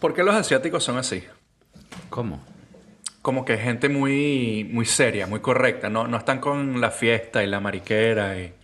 [0.00, 1.24] ¿Por qué los asiáticos son así?
[2.10, 2.40] ¿Cómo?
[3.22, 5.90] Como que gente muy, muy seria, muy correcta.
[5.90, 8.54] No, no están con la fiesta y la mariquera y...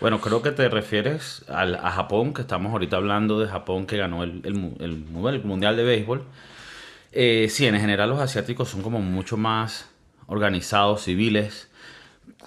[0.00, 3.96] Bueno, creo que te refieres al- a Japón, que estamos ahorita hablando de Japón que
[3.96, 6.24] ganó el, el el el Mundial de Béisbol.
[7.12, 9.88] Eh, sí, en general los asiáticos son como mucho más
[10.26, 11.70] organizados, civiles.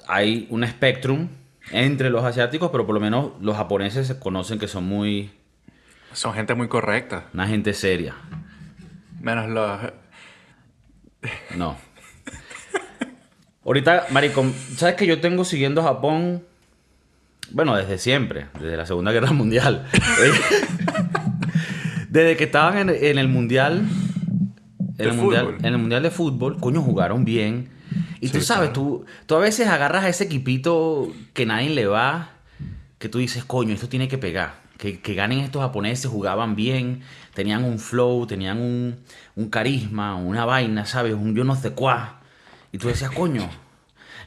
[0.08, 1.30] Hay un espectrum
[1.72, 5.32] entre los asiáticos, pero por lo menos los japoneses se conocen que son muy...
[6.14, 7.26] Son gente muy correcta.
[7.34, 8.16] una gente seria.
[9.22, 9.80] Menos los...
[11.56, 11.78] No.
[13.66, 16.44] Ahorita, maricón, ¿sabes que yo tengo siguiendo Japón?
[17.52, 19.86] Bueno, desde siempre, desde la Segunda Guerra Mundial.
[22.10, 23.86] desde que estaban en, en el Mundial,
[24.98, 25.58] en el mundial, fútbol.
[25.60, 27.70] en el Mundial de Fútbol, coño, jugaron bien.
[28.20, 28.74] Y tú sabes, claro.
[28.74, 32.32] tú, tú a veces agarras a ese equipito que nadie le va,
[32.98, 34.56] que tú dices, coño, esto tiene que pegar.
[34.78, 37.02] Que, que ganen estos japoneses, jugaban bien,
[37.34, 38.98] tenían un flow, tenían un,
[39.36, 41.16] un carisma, una vaina, ¿sabes?
[41.16, 42.22] Un yo no sé cuá.
[42.72, 43.50] Y tú decías, coño,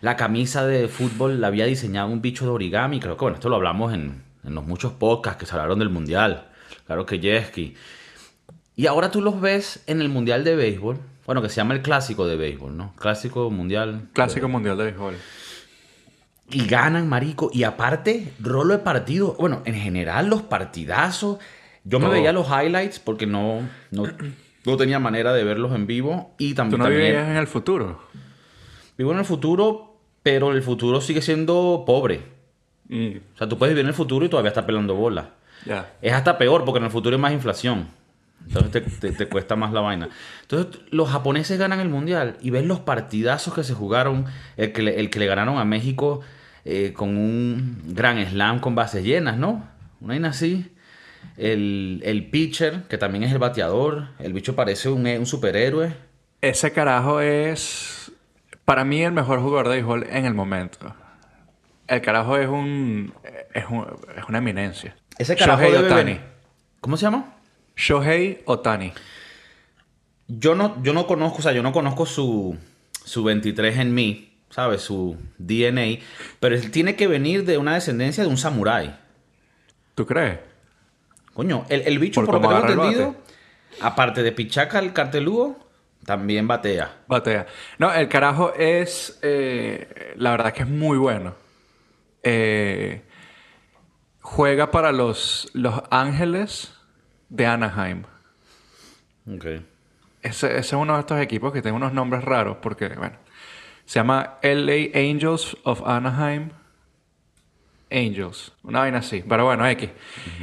[0.00, 3.00] la camisa de fútbol la había diseñado un bicho de origami.
[3.00, 5.90] Creo que, bueno, esto lo hablamos en, en los muchos podcasts que se hablaron del
[5.90, 6.48] mundial.
[6.86, 7.76] Claro que Yeski.
[8.76, 10.98] Y ahora tú los ves en el mundial de béisbol.
[11.26, 12.94] Bueno, que se llama el clásico de béisbol, ¿no?
[12.96, 14.08] Clásico mundial.
[14.14, 15.14] Clásico mundial de béisbol.
[16.50, 17.50] Y ganan, marico.
[17.52, 19.36] Y aparte, rolo de partido.
[19.38, 21.38] Bueno, en general, los partidazos.
[21.84, 22.14] Yo me Todo.
[22.14, 24.04] veía los highlights porque no, no,
[24.66, 26.34] no tenía manera de verlos en vivo.
[26.38, 28.00] Y tam- Tú no también vivías en el futuro.
[28.98, 32.22] vivo en el futuro, pero el futuro sigue siendo pobre.
[32.88, 35.30] Mm, O sea, tú puedes vivir en el futuro y todavía estar pelando bola.
[35.64, 35.92] ya.
[36.02, 37.88] Es hasta peor porque en el futuro hay más inflación.
[38.46, 40.08] Entonces te, te- te cuesta más la vaina.
[40.42, 44.24] Entonces los japoneses ganan el mundial y ves los partidazos que se jugaron.
[44.56, 46.20] El que le, el que le ganaron a México
[46.64, 49.66] eh, con un gran slam con bases llenas, ¿no?
[50.00, 50.72] Una vaina así.
[51.36, 54.08] El, el pitcher, que también es el bateador.
[54.18, 55.94] El bicho parece un, un superhéroe.
[56.40, 58.10] Ese carajo es,
[58.64, 60.94] para mí, el mejor jugador de béisbol en el momento.
[61.86, 63.12] El carajo es un,
[63.52, 64.96] es, un- es una eminencia.
[65.18, 65.72] Ese carajo Shohei
[66.04, 66.20] venir-
[66.80, 67.34] ¿Cómo se llama?
[67.76, 68.92] Shohei Otani.
[70.28, 72.56] Yo no, yo no conozco, o sea, yo no conozco su,
[73.04, 74.82] su 23 en mí, ¿sabes?
[74.82, 76.04] Su DNA,
[76.38, 78.96] pero él tiene que venir de una descendencia de un samurái.
[79.94, 80.40] ¿Tú crees?
[81.32, 83.16] Coño, el, el bicho, Por por, lo que tengo entendido,
[83.80, 85.58] aparte de pichaca el cartelúo,
[86.04, 86.96] también batea.
[87.06, 87.46] Batea.
[87.78, 91.34] No, el carajo es, eh, la verdad que es muy bueno.
[92.22, 93.02] Eh,
[94.20, 96.74] juega para los, los Ángeles
[97.28, 98.02] de Anaheim.
[99.32, 99.44] Ok.
[100.22, 103.16] Ese, ese es uno de estos equipos que tiene unos nombres raros porque, bueno,
[103.90, 106.50] se llama LA Angels of Anaheim.
[107.90, 109.90] Angels, una vaina así, pero bueno, X.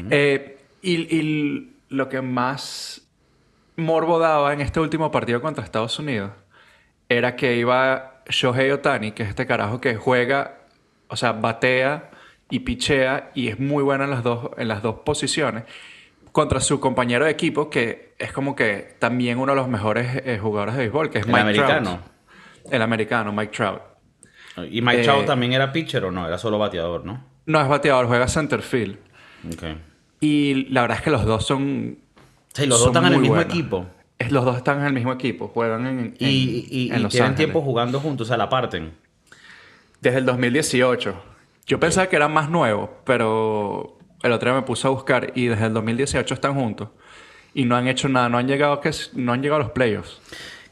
[0.09, 3.07] Eh, y, y lo que más
[3.77, 6.31] morbo daba en este último partido contra Estados Unidos
[7.07, 10.57] era que iba Shohei Otani, que es este carajo que juega,
[11.07, 12.09] o sea, batea
[12.49, 15.63] y pichea y es muy bueno en las dos, en las dos posiciones,
[16.33, 20.37] contra su compañero de equipo, que es como que también uno de los mejores eh,
[20.37, 21.91] jugadores de béisbol, que es El Mike americano.
[21.91, 22.16] Trout.
[22.71, 23.81] El americano, Mike Trout.
[24.71, 26.27] ¿Y Mike Eh, Chao también era pitcher o no?
[26.27, 27.23] Era solo bateador, ¿no?
[27.45, 28.97] No es bateador, juega center field.
[29.53, 29.63] Ok.
[30.19, 31.99] Y la verdad es que los dos son.
[32.53, 33.53] Sí, los dos están en el mismo buenos.
[33.53, 33.85] equipo.
[34.17, 37.03] Es- los dos están en el mismo equipo, juegan en, en, Y, y, en y
[37.03, 37.35] Los tienen Ángeles.
[37.51, 38.93] tiempo jugando juntos, o sea, la parten.
[40.01, 41.13] Desde el 2018.
[41.67, 45.45] Yo pensaba que eran más nuevos, pero el otro día me puse a buscar y
[45.47, 46.89] desde el 2018 están juntos.
[47.53, 49.71] Y no han hecho nada, no han llegado, a que, no han llegado a los
[49.73, 50.19] playoffs.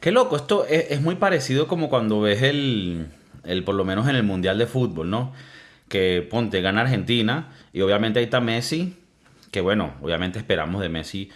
[0.06, 3.08] Qué loco, esto es, muy parecido como cuando ves el,
[3.44, 5.34] el, por lo menos en el Mundial de Fútbol, ¿no?
[5.90, 9.00] Que ponte, gana Argentina y obviamente ahí está Messi,
[9.50, 11.32] que bueno, obviamente esperamos de Messi.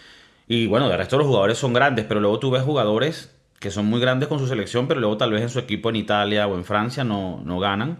[0.47, 3.87] Y bueno, de resto los jugadores son grandes, pero luego tú ves jugadores que son
[3.87, 6.53] muy grandes con su selección, pero luego tal vez en su equipo en Italia o
[6.53, 7.97] en Francia no, no ganan.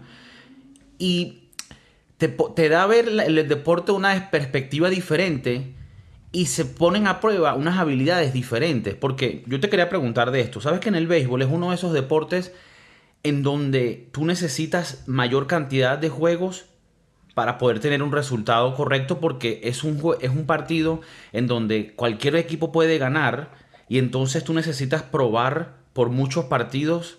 [1.00, 1.48] Y
[2.16, 5.74] te, te da a ver el deporte una perspectiva diferente
[6.32, 8.94] y se ponen a prueba unas habilidades diferentes.
[8.94, 10.60] Porque yo te quería preguntar de esto.
[10.60, 12.52] ¿Sabes que en el béisbol es uno de esos deportes
[13.22, 16.66] en donde tú necesitas mayor cantidad de juegos
[17.34, 19.18] para poder tener un resultado correcto?
[19.18, 21.00] Porque es un, es un partido
[21.32, 23.50] en donde cualquier equipo puede ganar
[23.88, 27.18] y entonces tú necesitas probar por muchos partidos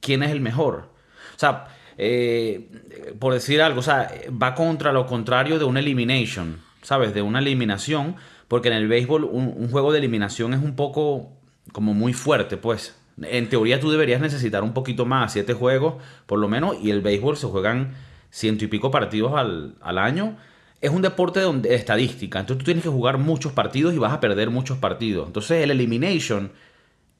[0.00, 0.90] quién es el mejor.
[1.34, 2.68] O sea, eh,
[3.18, 7.14] por decir algo, o sea, va contra lo contrario de una elimination, ¿sabes?
[7.14, 8.16] De una eliminación,
[8.50, 11.30] porque en el béisbol un, juego de eliminación es un poco
[11.70, 12.96] como muy fuerte, pues.
[13.22, 17.00] En teoría tú deberías necesitar un poquito más, siete juegos por lo menos, y el
[17.00, 17.94] béisbol se juegan
[18.28, 20.36] ciento y pico partidos al, al año.
[20.80, 22.40] es un deporte donde estadística.
[22.40, 25.28] Entonces tú tienes que jugar muchos partidos y vas a perder muchos partidos.
[25.28, 26.50] Entonces el elimination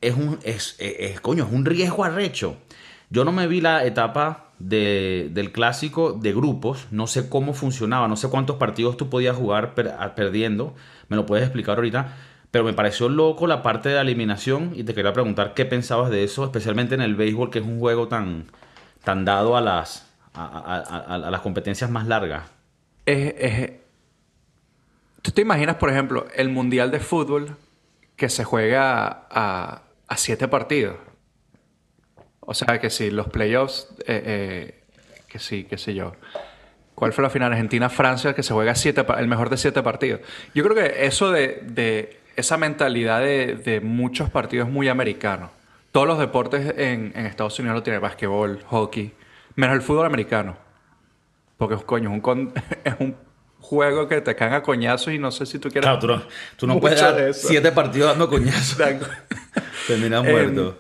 [0.01, 2.57] es un, es, es, coño, es un riesgo arrecho.
[3.09, 8.09] Yo no me vi la etapa de, del clásico de grupos, no sé cómo funcionaba,
[8.09, 9.75] no sé cuántos partidos tú podías jugar
[10.15, 10.75] perdiendo,
[11.11, 12.17] me lo puedes explicar ahorita,
[12.51, 16.11] pero me pareció loco la parte de la eliminación y te quería preguntar qué pensabas
[16.11, 18.47] de eso, especialmente en el béisbol, que es un juego tan,
[19.05, 22.45] tan dado a las, a, las competencias más largas.
[25.23, 27.57] ¿Tú te imaginas, por ejemplo, el Mundial de Fútbol
[28.17, 29.83] que se juega a,
[30.17, 30.97] siete partidos?
[32.41, 34.85] O sea, que si los playoffs, eh, eh,
[35.29, 36.15] que sí, qué sé yo.
[37.01, 37.51] ¿Cuál fue la final?
[37.53, 40.21] Argentina-Francia, que se juega siete, el mejor de siete partidos.
[40.55, 45.51] Yo creo que eso de, esa mentalidad de, muchos partidos es muy americano.
[45.93, 49.15] Todos los deportes en, Estados Unidos lo tienen, basquetbol, hockey,
[49.57, 50.59] menos el fútbol americano.
[51.57, 52.53] Porque, coño, es un,
[52.85, 53.17] es un
[53.61, 55.89] juego que te caen a coñazos y no sé si tú quieres...
[55.99, 56.23] Claro,
[56.57, 58.77] tú no, puedes dar siete partidos dando coñazos.
[59.87, 60.79] Terminas muerto.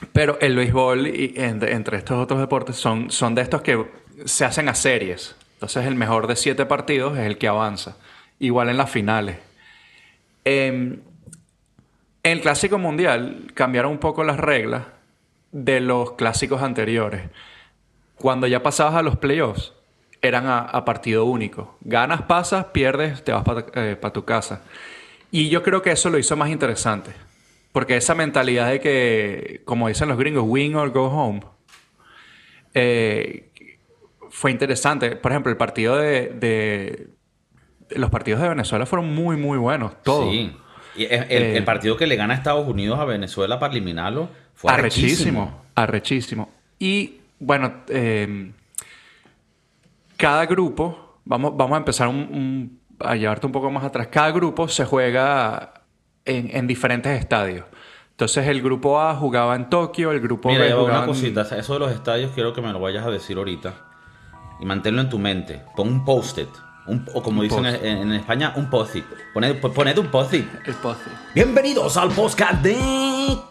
[0.00, 3.84] Em, pero el béisbol y entre, estos otros deportes son, son de estos que
[4.24, 5.36] se hacen a series.
[5.54, 7.96] Entonces el mejor de siete partidos es el que avanza.
[8.38, 9.38] Igual en las finales.
[10.44, 11.00] Em,
[12.22, 14.84] en el Clásico Mundial cambiaron un poco las reglas
[15.52, 17.22] de los clásicos anteriores.
[18.16, 19.72] Cuando ya pasabas a los playoffs,
[20.20, 21.76] eran a, partido único.
[21.80, 24.62] Ganas, pasas, pierdes, te vas para eh, tu casa.
[25.30, 27.12] Y yo creo que eso lo hizo más interesante.
[27.72, 31.42] Porque esa mentalidad de que, como dicen los gringos, win or go home,
[32.74, 33.47] eh,
[34.30, 35.16] fue interesante.
[35.16, 37.08] Por ejemplo, el partido de,
[37.90, 40.02] Los partidos de Venezuela fueron muy, muy buenos.
[40.02, 40.30] Todos.
[40.30, 40.52] Sí.
[40.96, 44.72] Y el, eh, partido que le gana a Estados Unidos a Venezuela para eliminarlo fue
[44.72, 45.62] arrechísimo.
[45.74, 46.50] Arrechísimo.
[46.78, 48.52] Y bueno, em,
[50.16, 52.10] cada grupo, vamos, vamos a empezar
[53.00, 54.08] a llevarte un poco más atrás.
[54.08, 55.74] Cada grupo se juega
[56.24, 57.64] en, diferentes estadios.
[58.10, 61.78] Entonces el grupo A jugaba en Tokio, el grupo B jugaba una cosita, eso de
[61.78, 63.87] los estadios quiero que me lo vayas a decir ahorita
[64.60, 65.62] y manténlo en tu mente.
[65.76, 66.48] Pon un post-it,
[67.14, 69.04] o como dicen en, España, un post-it.
[69.34, 70.46] Poned, un post-it.
[70.64, 71.12] El post-it.
[71.34, 72.76] Bienvenidos al podcast de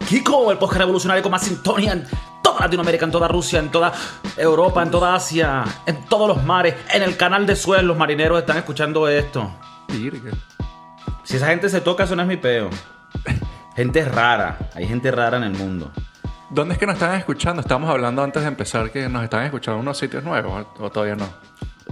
[0.06, 2.04] Kiko, el podcast revolucionario con más sintonía en
[2.42, 3.92] toda Latinoamérica, en toda Rusia, en toda
[4.36, 7.82] Europa, en toda Asia, en todos los mares, en el canal de Suez.
[7.82, 9.50] Los marineros están escuchando esto.
[11.22, 12.70] Si esa gente se toca, eso no es mi peo.
[13.76, 14.58] Gente rara.
[14.74, 15.92] Hay gente rara en el mundo.
[16.50, 17.60] ¿Dónde es que nos están escuchando?
[17.60, 21.14] Estábamos hablando antes de empezar que nos están escuchando en unos sitios nuevos o todavía
[21.14, 21.28] no.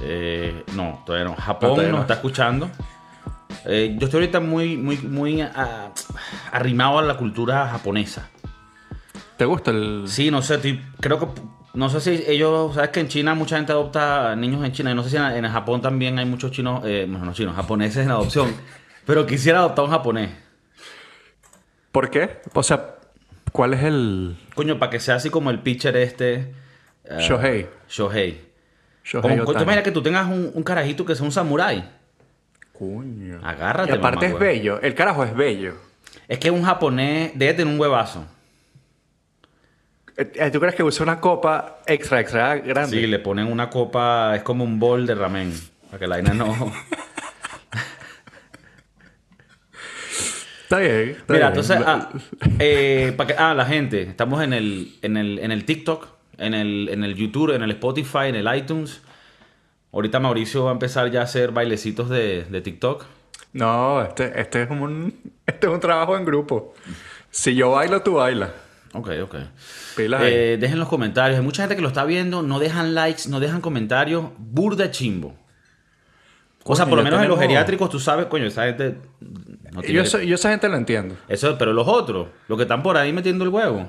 [0.01, 1.37] Eh, no, todavía no.
[1.37, 2.71] Japón nos está escuchando.
[3.67, 5.91] Eh, yo estoy ahorita muy, muy, muy ah,
[6.53, 8.31] arrimado a la cultura japonesa.
[9.37, 10.05] ¿Te gusta el...?
[10.07, 11.41] Sí, no sé, creo que...
[11.75, 12.75] No sé si ellos...
[12.75, 14.91] Sabes que en China mucha gente adopta niños en China.
[14.93, 16.83] Y no sé si en, Japón también hay muchos chinos...
[16.87, 18.55] Eh, bueno, no chinos, japoneses en adopción.
[19.05, 20.31] Pero quisiera adoptar un japonés.
[21.93, 22.41] ¿Por qué?
[22.55, 22.96] O sea,
[23.53, 24.37] ¿cuál es el...?
[24.55, 26.53] Coño, para que sea así como el pitcher este...
[27.05, 27.69] Uh, Shohei.
[27.89, 28.41] Shohei.
[29.05, 31.89] Shohei como, ¿Tú imaginas que tú tengas un, carajito que sea un samurái?
[32.73, 33.41] Coño.
[33.43, 34.81] Agárrate, Y aparte es bello.
[34.81, 35.75] El carajo es bello.
[36.29, 38.27] Es que un japonés debe tener un huevazo.
[40.17, 42.97] Eh, eh, ¿Tú crees que usa una copa extra, extra grande?
[42.97, 44.35] Sí, le ponen una copa...
[44.35, 45.53] Es como un bol de ramen.
[45.87, 46.73] Para que la vaina no...
[50.67, 51.17] Está bien.
[51.29, 52.11] Mira, entonces, ah,
[52.59, 56.55] eh, para que, ah, la gente, estamos en el, en el, en el TikTok, en
[56.55, 59.01] el, en el YouTube, en el Spotify, en el iTunes.
[59.93, 63.05] Ahorita Mauricio va a empezar ya a hacer bailecitos de, de TikTok.
[63.53, 65.15] No, este, este, es un,
[65.47, 66.75] este es un trabajo en grupo.
[67.31, 68.51] Si yo bailo, tú bailas.
[68.93, 69.35] Ok, ok.
[69.99, 71.39] Eh, dejen los comentarios.
[71.39, 74.31] Hay mucha gente que lo está viendo, no dejan likes, no dejan comentarios.
[74.37, 75.37] Burda chimbo.
[76.65, 78.97] O sea, por lo menos en los geriátricos, tú sabes, coño, esa gente
[79.83, 81.17] yo, esa gente lo entiendo.
[81.29, 83.89] Eso, pero los otros, los que están por ahí metiendo el huevo,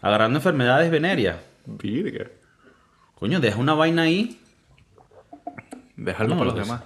[0.00, 1.36] agarrando enfermedades venéreas.
[1.66, 2.26] Virga.
[3.14, 4.40] Coño, deja una vaina ahí.
[5.96, 6.82] Déjalo para los demás.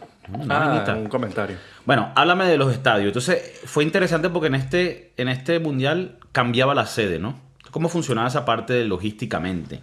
[0.50, 1.56] ah, un comentario.
[1.85, 3.08] Bueno, háblame de los estadios.
[3.08, 7.40] Entonces, fue interesante porque en este, en este mundial cambiaba la sede, ¿no?
[7.70, 9.80] ¿Cómo funcionaba esa parte logísticamente?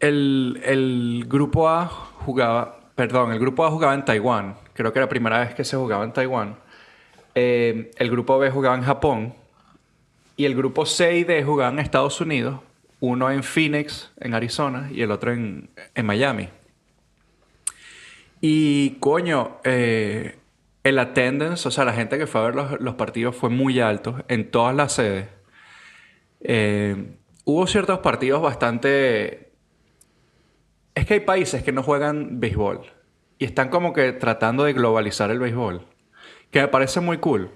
[0.00, 4.56] El, el grupo A jugaba, perdón, el grupo A jugaba en Taiwán.
[4.74, 6.56] Creo que era la primera vez que se jugaba en Taiwán.
[7.34, 9.34] Eh, el grupo B jugaba en Japón
[10.36, 12.60] y el grupo C y D jugaban en Estados Unidos,
[13.00, 15.68] uno en Phoenix, en Arizona, y el otro en,
[16.02, 16.48] Miami.
[18.40, 20.36] Y coño, eh,
[20.82, 24.22] el attendance, o sea, la gente que fue a ver los, partidos fue muy alto
[24.28, 25.28] en todas las sedes.
[26.40, 29.52] Eh, hubo ciertos partidos bastante...
[30.94, 32.82] Es que hay países que no juegan béisbol.
[33.38, 35.86] y están como que tratando de globalizar el béisbol,
[36.50, 37.50] que me parece muy cool,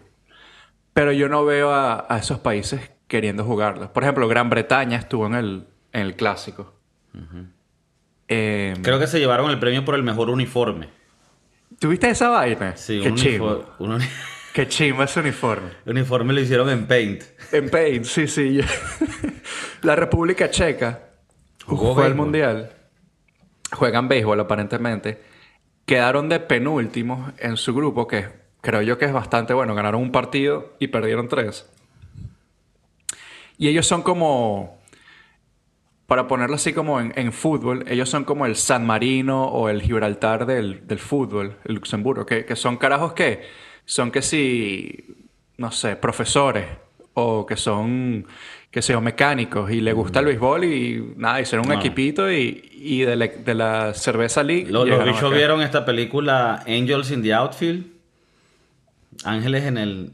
[0.93, 3.93] pero yo no veo a, a esos países queriendo jugarlo.
[3.93, 6.75] Por ejemplo, Gran Bretaña estuvo en el, en el clásico.
[8.29, 10.89] Eh, Creo que se llevaron el premio por el mejor uniforme.
[11.79, 12.77] ¿Tuviste esa vaina?
[12.77, 13.65] Sí, Qué un uniforme.
[13.79, 14.09] Un uni-
[14.53, 15.69] Qué chimbo ese uniforme.
[15.87, 17.23] el uniforme lo hicieron en Paint.
[17.53, 18.61] En Paint, sí, sí.
[19.83, 21.11] La República Checa
[21.65, 22.27] Jugó fue al béisbol.
[22.27, 22.73] Mundial.
[23.73, 25.23] Juegan béisbol, aparentemente.
[25.87, 28.27] Quedaron de penúltimos en su grupo, que
[28.61, 29.75] creo yo que es bastante bueno.
[29.75, 31.69] Ganaron un partido y perdieron tres.
[33.59, 34.79] Y ellos son como...
[36.07, 39.83] Para ponerlo así como en, en fútbol, ellos son como el San Marino o el
[39.83, 43.43] Gibraltar del, del fútbol, el Luxemburgo, que, que son carajos que
[43.85, 45.05] son que si,
[45.59, 46.65] no sé, profesores
[47.13, 48.27] o que son,
[48.71, 51.79] que sean mecánicos y les gusta el béisbol y nada, hicieron un No.
[51.79, 54.71] equipito y, y de, la, de la cerveza league.
[54.71, 57.85] Los, llegaron bichos vieron esta película Angels in the Outfield.
[59.25, 60.13] Ángeles en el.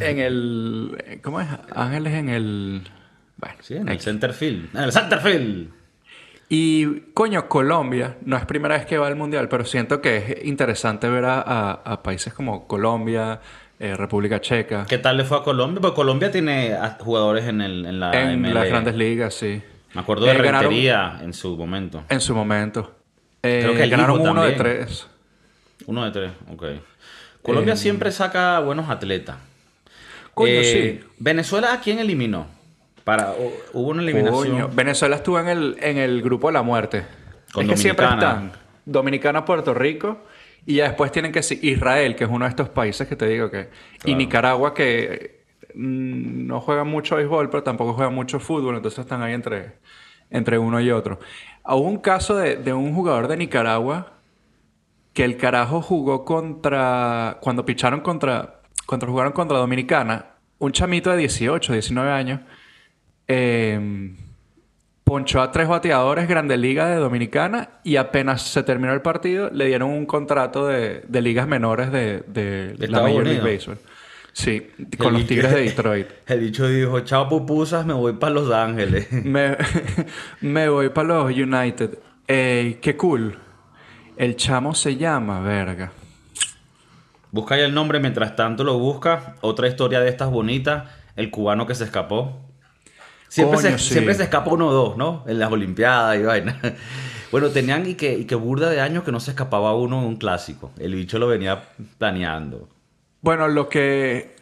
[0.00, 1.48] En el, ¿cómo es?
[1.74, 2.82] Ángeles en el...
[3.36, 4.04] Bueno, Sí, en el X.
[4.04, 4.74] center field.
[4.76, 5.70] En el center field.
[6.48, 10.44] Y coño, Colombia, no es primera vez que va al mundial, pero siento que es
[10.46, 13.40] interesante ver a, a- a países como Colombia,
[13.78, 15.80] eh, República Checa, ¿Qué tal le fue a Colombia?
[15.80, 19.60] Porque Colombia tiene jugadores en, el, en la en las grandes ligas, sí.
[19.94, 22.04] Me acuerdo de Eh, ganaron- Rentería en su momento.
[22.08, 22.94] En su momento.
[23.42, 25.06] Eh, Creo que el ganaron uno de tres.
[25.86, 26.64] Uno de tres, ok.
[27.48, 29.36] Colombia Eh, siempre saca buenos atletas.
[30.34, 31.08] Coño, Eh, sí.
[31.18, 32.46] ¿Venezuela a quién eliminó?
[33.04, 34.50] Para, hu- hubo una eliminación.
[34.50, 37.04] Coño, Venezuela estuvo en el, en el grupo de la muerte.
[37.52, 38.52] Con es que siempre están
[38.84, 40.18] Dominicana, Puerto Rico
[40.66, 43.26] y ya después tienen que ser Israel, que es uno de estos países que te
[43.26, 43.70] digo que...
[44.04, 44.14] Y.
[44.14, 45.40] Nicaragua, que
[45.74, 49.72] mm, no juegan mucho béisbol, pero tampoco juegan mucho fútbol, entonces están ahí entre,
[50.30, 51.18] entre uno y otro.
[51.64, 54.12] Hubo un caso de, de un jugador de Nicaragua
[55.18, 57.38] que el carajo jugó contra...
[57.40, 58.60] Cuando picharon contra...
[58.86, 60.26] Cuando jugaron contra Dominicana,
[60.58, 62.40] un chamito de 18, 19 años,
[63.26, 64.14] eh,
[65.02, 69.66] ponchó a tres bateadores Grandes Ligas de Dominicana y apenas se terminó el partido, le
[69.66, 73.40] dieron un contrato de, de ligas menores de, de la Estados Major League?
[73.40, 73.78] Baseball.
[74.32, 76.06] Sí, con El los Tigres de Detroit.
[76.28, 79.10] El dicho dijo, chao pupusas, me voy para Los Ángeles.
[79.10, 79.56] Me,
[80.42, 81.98] me voy para los United.
[82.28, 83.36] Ey, qué cool.
[84.18, 85.92] El chamo se llama, verga.
[87.30, 89.36] Busca ahí el nombre, mientras tanto lo busca.
[89.42, 92.36] Otra historia de estas bonitas, el cubano que se escapó.
[93.28, 93.92] Siempre, Coño, se, sí.
[93.92, 95.22] siempre se escapa uno o dos, ¿no?
[95.28, 96.60] En las Olimpiadas y vaina.
[97.30, 100.06] Bueno, tenían y que, y que burda de años que no se escapaba uno en
[100.06, 100.70] un clásico.
[100.78, 101.62] El bicho lo venía
[101.98, 102.70] planeando.
[103.20, 104.34] Bueno, lo que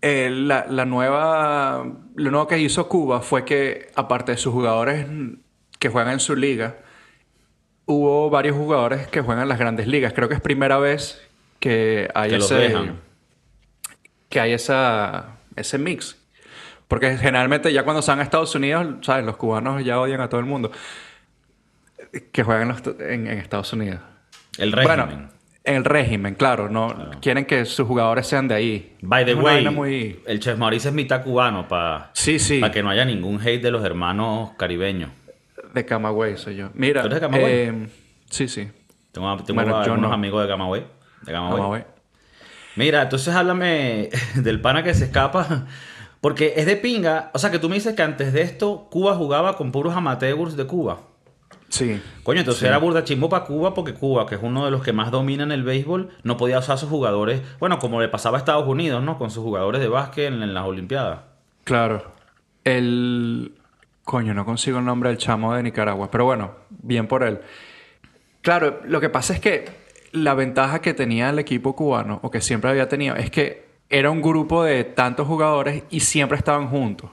[0.00, 5.06] eh, la, la nueva lo nuevo que hizo Cuba fue que aparte de sus jugadores
[5.78, 6.76] que juegan en su liga,
[7.86, 10.12] hubo varios jugadores que juegan en las grandes ligas.
[10.12, 11.20] Creo que es primera vez
[11.60, 13.00] que hay Que los ese dejan.
[14.28, 16.16] que hay esa ese mix.
[16.88, 19.24] Porque generalmente ya cuando se van a Estados Unidos, ¿sabes?
[19.24, 20.70] Los cubanos ya odian a todo el mundo
[22.32, 24.00] que juegan en, los- en- en Estados Unidos.
[24.58, 24.96] El régimen.
[25.06, 25.28] Bueno,
[25.64, 26.68] en el régimen, claro.
[26.68, 28.96] No quieren que sus jugadores sean de ahí.
[29.00, 30.20] By the Es way, muy...
[30.26, 32.60] el Chef Maurice es mitad cubano para Sí, sí.
[32.72, 35.10] que no haya ningún hate de los hermanos caribeños.
[35.74, 36.70] De Camagüey soy yo.
[36.74, 37.02] Mira.
[37.02, 37.52] ¿Tú eres de Camagüey?
[37.52, 37.88] eh,
[38.30, 38.70] sí, sí.
[39.12, 40.12] Tengo, Bueno, no.
[40.12, 40.86] amigos de Camagüey.
[41.22, 41.56] De Camagüey.
[41.60, 41.84] Camagüey.
[42.76, 45.66] Mira, entonces háblame del pana que se escapa.
[46.20, 47.30] Porque es de pinga.
[47.34, 50.56] O sea, que tú me dices que antes de esto Cuba jugaba con puros amateurs
[50.56, 51.00] de Cuba.
[51.68, 52.00] Sí.
[52.22, 52.66] Coño, entonces Sí.
[52.66, 55.50] era burda chimbo para Cuba porque Cuba, que es uno de los que más dominan
[55.52, 57.42] el béisbol, no podía usar a sus jugadores.
[57.58, 59.18] Bueno, como le pasaba a Estados Unidos, ¿no?
[59.18, 61.20] Con sus jugadores de básquet en, en las Olimpiadas.
[61.64, 62.12] Claro.
[62.62, 63.54] El...
[64.04, 66.10] Coño, no consigo el nombre del chamo de Nicaragua.
[66.10, 67.40] Pero bueno, bien por él.
[68.42, 69.64] Claro, lo que pasa es que
[70.12, 74.10] la ventaja que tenía el equipo cubano, o que siempre había tenido, es que era
[74.10, 77.10] un grupo de tantos jugadores y siempre estaban juntos.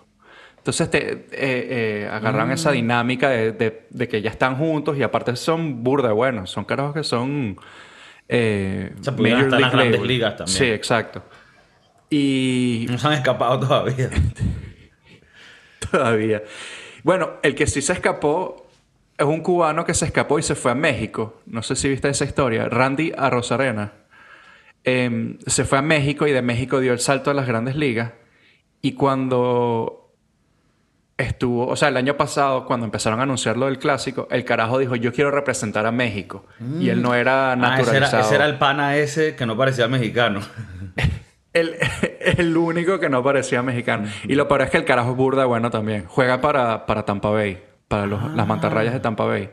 [0.57, 2.51] Entonces te, eh, eh, agarran Mm.
[2.51, 6.49] esa dinámica de, de- de que ya están juntos y aparte son burda buenos.
[6.51, 7.57] Son carajos que son...
[8.29, 10.57] Eh, O sea, las grandes ligas también.
[10.57, 11.23] Sí, exacto.
[12.09, 14.09] Y No se han escapado todavía.
[15.91, 16.43] Todavía.
[17.03, 18.67] Bueno, el que sí se escapó
[19.17, 21.41] es un cubano que se escapó y se fue a México.
[21.45, 22.67] No sé si viste esa historia.
[22.69, 23.93] Randy Arrozarena.
[24.83, 28.11] Em, se fue a México y de México dio el salto a las grandes ligas.
[28.81, 30.11] Y cuando
[31.17, 34.79] estuvo, o sea, el año pasado, cuando empezaron a anunciar lo del clásico, el carajo
[34.79, 36.45] dijo: Yo quiero representar a México.
[36.79, 38.17] Y él no era Ah, ese naturalizado.
[38.17, 40.41] era, ese era el pana ese que no parecía mexicano.
[41.53, 41.75] El,
[42.21, 44.07] el único que no parecía mexicano.
[44.27, 46.05] Y lo peor es que el carajo es burda bueno también.
[46.07, 49.49] Juega para, para Tampa Bay, para los- las mantarrayas de Tampa Bay.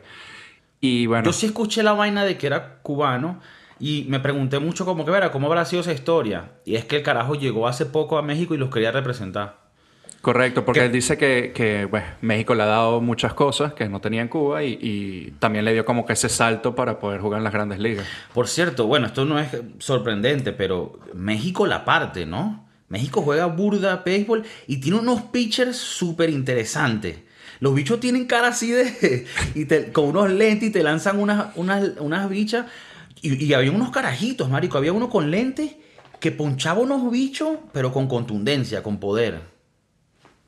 [0.80, 3.40] Y bueno, Yo sí escuché la vaina de que era cubano
[3.80, 6.52] y me pregunté mucho como que, verá, ¿cómo habrá sido esa historia?
[6.64, 9.67] Y es que el carajo llegó hace poco a México y los quería representar.
[10.32, 14.00] Correcto, porque él dice que, que, pues, México le ha dado muchas cosas que no
[14.00, 17.38] tenía en Cuba y, y también le dio como que ese salto para poder jugar
[17.38, 18.06] en las grandes ligas.
[18.34, 22.66] Por cierto, bueno, esto no es sorprendente, pero México la parte, ¿no?
[22.90, 27.18] México juega burda béisbol y tiene unos pitchers súper interesantes.
[27.60, 29.26] Los bichos tienen cara así de...
[29.54, 32.66] Y te- con unos lentes y te lanzan unas, unas, unas bichas.
[33.22, 34.78] Y, y había unos carajitos, marico.
[34.78, 35.72] Había uno con lentes
[36.20, 39.57] que ponchaba unos bichos, pero con contundencia, con poder.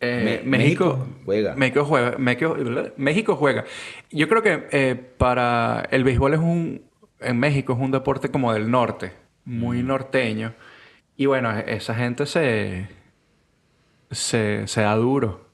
[0.02, 1.54] Eh, Me- México, México juega.
[1.57, 2.16] México juega.
[2.19, 2.57] México,
[2.97, 3.64] México juega.
[4.11, 6.83] Yo creo que eh, para el béisbol es un
[7.21, 9.12] en México es un deporte como del norte,
[9.45, 9.59] Mm.
[9.59, 10.54] muy norteño.
[11.16, 12.88] Y bueno, esa gente se
[14.11, 15.49] se, se da duro.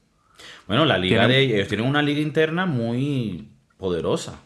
[0.67, 4.39] Bueno, la liga Tienen- de ellos tienen una liga interna muy poderosa.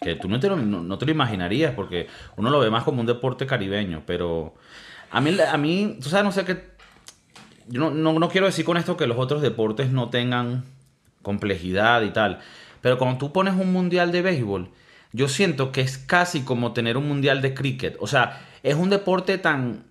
[0.00, 2.84] Que tú no te, lo, no, no te lo imaginarías porque uno lo ve más
[2.84, 4.04] como un deporte caribeño.
[4.06, 4.54] Pero
[5.10, 6.77] a mí, a mí tú sabes, no sé qué.
[7.68, 10.64] Yo no, no, no quiero decir con esto que los otros deportes no tengan
[11.22, 12.38] complejidad y tal.
[12.80, 14.70] Pero cuando tú pones un mundial de béisbol,
[15.12, 17.96] yo siento que es casi como tener un mundial de cricket.
[18.00, 19.84] O sea, es un deporte tan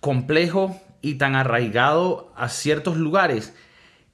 [0.00, 3.54] complejo y tan arraigado a ciertos lugares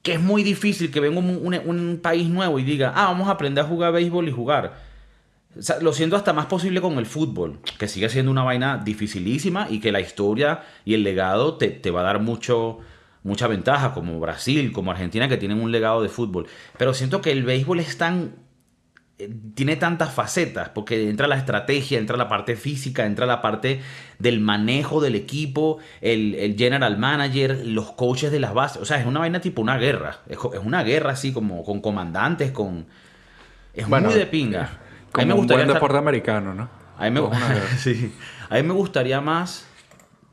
[0.03, 3.27] que es muy difícil que venga un, un- un país nuevo y diga, ah, vamos
[3.27, 4.85] a aprender a jugar béisbol y jugar.
[5.81, 9.79] Lo siento hasta más posible con el fútbol, que sigue siendo una vaina dificilísima y
[9.79, 12.79] que la historia y el legado te, te va a dar mucho,
[13.27, 16.47] mucha ventaja, como Brasil, como Argentina, que tienen un legado de fútbol.
[16.77, 18.35] Pero siento que el béisbol es tan
[19.19, 23.81] eh, tiene tantas facetas, porque entra la estrategia, entra la parte física, entra la parte
[24.19, 28.79] del manejo del equipo, el, el general manager, los coaches de las bases.
[28.81, 30.19] O sea, es una vaina tipo una guerra.
[30.27, 32.85] Es, una guerra así como con comandantes, con...
[33.73, 34.61] Es Bueno, muy de pinga.
[34.61, 34.77] A mí
[35.11, 36.69] Como me un gustaría estar- deporte americano, ¿no?
[36.97, 37.35] a mí, me, Como
[37.79, 38.13] sí.
[38.49, 39.65] a mí me gustaría más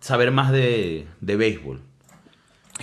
[0.00, 1.80] saber más de, de béisbol.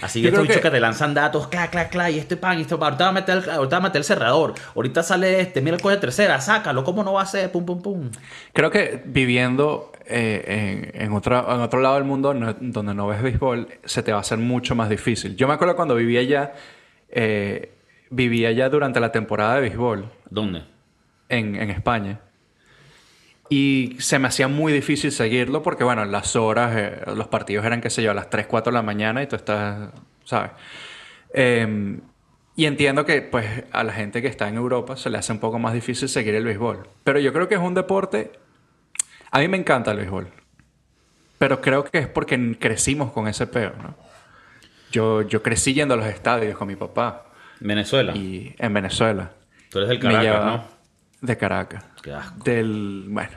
[0.01, 0.71] Así que estos bichos que- que...
[0.71, 3.49] te lanzan datos, clac, clac, clac, y este pan, y esto, ahorita va a meter,
[3.49, 7.03] ahorita va a meter el cerrador, ahorita sale este, mira el coche tercera, sácalo, ¿cómo
[7.03, 7.51] no va a ser?
[7.51, 8.09] Pum, pum, pum.
[8.53, 13.07] Creo que viviendo eh, en, en, otra- en otro lado del mundo no- donde no
[13.07, 15.35] ves béisbol, se te va a hacer mucho más difícil.
[15.35, 16.53] Yo me acuerdo cuando vivía allá,
[17.09, 17.71] eh,
[18.09, 20.63] vivía allá durante la temporada de béisbol ¿Dónde?
[21.29, 22.19] en, en España.
[23.51, 27.81] Y se me hacía muy difícil seguirlo porque, bueno, las horas, eh, los partidos eran,
[27.81, 29.89] qué sé yo, a las 3, 4 de la mañana y tú estás,
[30.23, 30.51] ¿sabes?
[31.33, 31.99] Eh,
[32.55, 35.39] y entiendo que, pues, a la gente que está en Europa se le hace un
[35.39, 36.87] poco más difícil seguir el béisbol.
[37.03, 38.31] Pero yo creo que es un deporte...
[39.31, 40.29] A mí me encanta el béisbol.
[41.37, 43.95] Pero creo que es porque crecimos con ese peo, ¿no?
[44.93, 47.25] Yo, yo crecí yendo a los estadios con mi papá
[47.59, 48.15] Venezuela.
[48.15, 49.31] y en Venezuela.
[49.69, 50.63] Tú eres del Caracas, ¿no?
[51.19, 51.83] De Caracas.
[52.01, 52.43] Qué asco.
[52.43, 53.05] Del.
[53.09, 53.31] Bueno.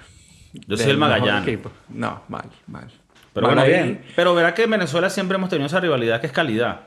[0.52, 1.48] Yo soy del el Magallanes.
[1.48, 1.70] equipo.
[1.88, 2.88] No, mal, mal.
[3.32, 4.04] Pero Bueno, bien.
[4.14, 6.82] Pero verá que en Venezuela siempre hemos tenido esa rivalidad que es calidad.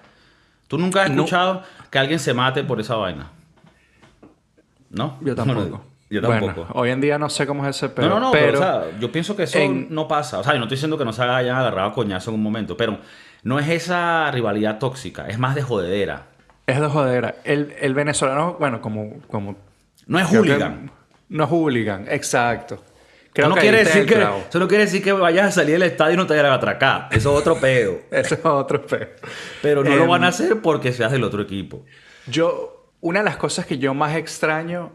[0.68, 1.24] Tú nunca has No.
[1.24, 3.32] escuchado que alguien se mate por esa vaina.
[4.90, 5.18] ¿No?
[5.22, 5.60] Yo tampoco.
[5.62, 6.54] Bueno, yo tampoco.
[6.66, 8.62] Bueno, hoy en día no sé cómo es ese No, pero, no, no, pero, o
[8.62, 10.40] sea, yo pienso que eso en- no pasa.
[10.40, 12.44] O sea, yo no estoy diciendo que no se hayan agarrado a coñazo en un
[12.44, 13.00] momento, pero
[13.44, 16.28] no es esa rivalidad tóxica, es más de jodedera.
[16.66, 17.36] es de jodera.
[17.46, 19.20] El, el venezolano, bueno, como.
[19.30, 19.56] como
[20.06, 20.92] No es creo que- hooligan.
[21.30, 22.84] No hooligan, exacto.
[23.42, 26.16] Eso no, quiere decir que, eso no quiere decir que vayas a salir del estadio
[26.16, 27.08] y no te vayan a atracar.
[27.12, 28.00] Eso es otro pedo.
[28.12, 29.10] Eso es otro peo.
[29.62, 31.86] Pero no lo Em, van a hacer porque seas del otro equipo.
[32.26, 34.94] Yo, una de las cosas que yo más extraño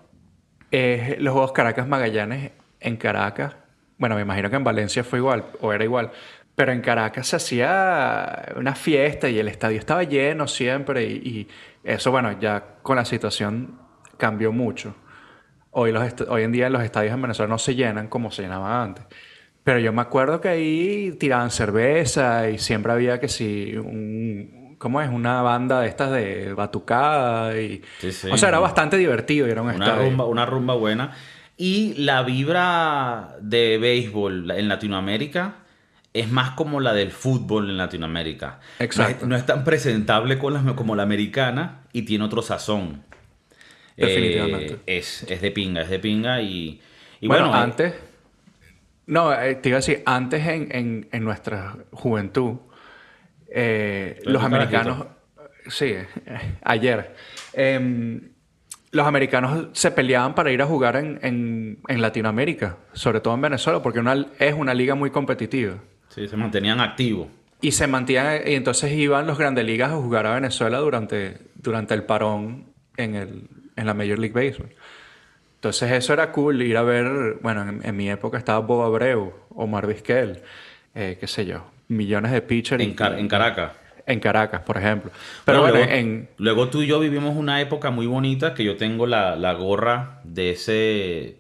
[0.73, 3.55] es los Juegos Caracas Magallanes en Caracas.
[3.97, 6.11] Bueno, me imagino que en Valencia fue igual, o era igual.
[6.57, 11.05] Pero en Caracas se hacía una fiesta y el estadio estaba lleno siempre.
[11.05, 11.49] Y, y
[11.85, 13.79] eso, bueno, ya con la situación
[14.17, 14.97] cambió mucho.
[15.73, 18.73] Hoy, los hoy en día los estadios en Venezuela no se llenan como se llenaban
[18.89, 19.05] antes.
[19.65, 24.77] Pero yo me acuerdo que ahí tiraban cerveza y siempre había que si un...
[24.79, 25.09] ¿Cómo es?
[25.09, 27.81] Una banda de estas de batucada y...
[28.01, 28.29] Sí, sí.
[28.33, 30.03] O sea, era bastante divertido era un Una estadio.
[30.11, 31.13] rumba, una rumba buena.
[31.57, 35.55] Y la vibra de béisbol en Latinoamérica
[36.13, 38.59] es más como la del fútbol en Latinoamérica.
[38.81, 39.13] Exacto.
[39.21, 43.05] No es, no es tan presentable con la- como la americana y tiene otro sazón.
[44.07, 44.75] Definitivamente.
[44.87, 46.81] Eh, es, es de pinga, es de pinga y,
[47.21, 47.95] y bueno, bueno, eh, antes...
[49.07, 52.57] No, eh, te iba a decir, antes en, en- en nuestra juventud,
[53.49, 55.07] eh, los americanos...
[55.69, 56.07] Sí, eh,
[56.63, 57.15] ayer.
[57.53, 58.21] Em,
[58.91, 63.41] los americanos se peleaban para ir a jugar en, en- en Latinoamérica, sobre todo en
[63.41, 65.75] Venezuela, porque una- es una liga muy competitiva.
[66.09, 67.29] sí, se mantenían activos.
[67.61, 71.95] Y se mantenían, y entonces iban los grandes ligas a jugar a Venezuela durante, durante
[71.95, 74.71] el parón en, el, en la Major League Baseball.
[75.57, 79.33] Entonces eso era cool, ir a ver, bueno, en, en mi época estaba Bob Abreu,
[79.51, 80.43] Omar Vizquel,
[80.95, 82.83] eh, qué sé yo, millones de pitchers.
[82.83, 83.73] En, Car- en Caracas.
[84.07, 85.13] en Caracas, por ejemplo.
[85.45, 86.29] Pero Bueno, bueno, luego, en...
[86.39, 90.21] luego tú y yo vivimos una época muy bonita que yo tengo la, la gorra
[90.25, 91.37] de ese,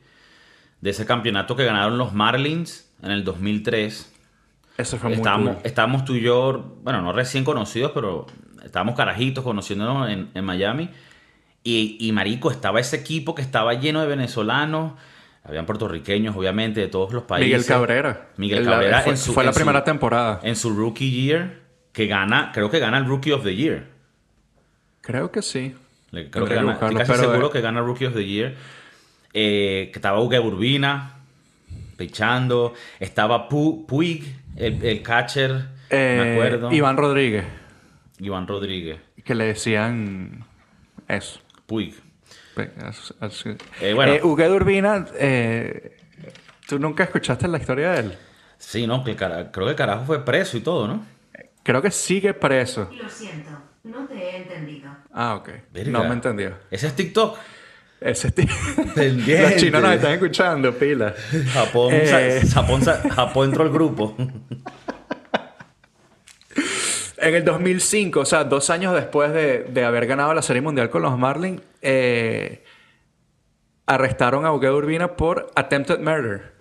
[0.80, 4.12] de ese campeonato que ganaron los Marlins en el 2003.
[4.78, 5.66] Eso fue muy Estábamos, cool.
[5.66, 8.26] estábamos tú y yo, bueno, no recién conocidos, pero
[8.64, 10.90] estábamos carajitos conociéndonos en, en Miami.
[11.64, 14.92] Y, y marico, estaba ese equipo que estaba lleno de venezolanos.
[15.44, 17.48] Habían puertorriqueños, obviamente, de todos los países.
[17.48, 18.28] Miguel Cabrera.
[18.36, 20.40] Miguel El- Cabrera Fue, en su- fue la su- primera temporada.
[20.42, 21.60] En su rookie year,
[21.92, 23.86] que gana, creo que gana el Rookie of the Year.
[25.00, 25.74] Creo que sí.
[26.10, 28.54] Le- Creo que gana, estoy casi seguro eh, que gana Rookie of the Year.
[29.34, 31.16] Eh, que estaba Uge Urbina,
[31.96, 32.74] pichando.
[33.00, 34.24] Estaba Pu- Puig,
[34.56, 36.72] el, el catcher, eh, me acuerdo.
[36.72, 37.44] Iván Rodríguez,
[38.18, 38.98] Iván Rodríguez.
[39.24, 40.44] que le decían
[41.08, 41.40] eso.
[41.66, 41.94] Puig.
[42.56, 43.44] Es- es-
[43.80, 44.12] Eh, bueno.
[44.12, 45.96] Eh, Huguet Urbina, eh,
[46.68, 48.18] ¿tú nunca escuchaste la historia de él?
[48.58, 51.04] Sí, no, que cara- creo que el carajo fue preso y todo, ¿no?
[51.62, 52.90] Creo que sigue preso.
[52.92, 53.50] Lo siento,
[53.84, 54.90] no te he entendido.
[55.12, 55.48] Ah, ok.
[55.72, 55.90] Verga.
[55.92, 56.54] No me entendió.
[56.70, 57.38] Ese es TikTok.
[58.00, 58.46] Ese tío.
[58.94, 59.42] Pendiente.
[59.52, 61.14] Los chinos nos están escuchando, pila.
[61.52, 62.42] Japón, Eh.
[62.52, 64.16] Japón, Japón entró al grupo.
[67.22, 70.90] En el 2005, o sea, dos años después de, de haber ganado la Serie Mundial
[70.90, 72.64] con los Marlins, eh,
[73.86, 76.52] arrestaron a Huguet Urbina por attempted murder.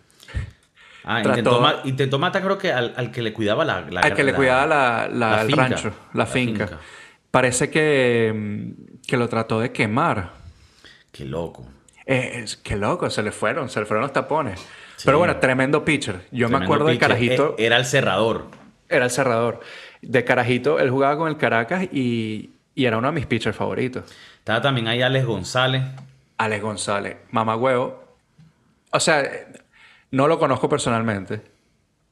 [1.04, 3.82] Ah, Trató- intentó, ma- intentó matar creo que al, al que le cuidaba la...
[3.90, 4.66] la al que le la- cuidaba
[5.08, 5.62] la, el finca.
[5.68, 6.68] rancho, la, finca.
[6.68, 6.82] finca.
[7.32, 10.30] Parece que, mm, que lo trató de quemar.
[11.12, 11.66] Qué loco.
[12.06, 14.64] Eh, es- qué loco, se le fueron, se le fueron los tapones.
[15.04, 16.28] Pero bueno, tremendo pitcher.
[16.32, 17.08] Yo me acuerdo de pitcher.
[17.08, 18.46] Carajito, Eh, Era el cerrador.
[18.88, 19.60] era el cerrador.
[20.02, 24.04] De Carajito, él jugaba con el Caracas y, y era uno de mis pitchers favoritos.
[24.40, 25.84] Estaba también ahí Alex González.
[26.38, 28.04] Alex González, mamagüevo.
[28.92, 29.24] O sea,
[30.10, 31.42] no lo conozco personalmente,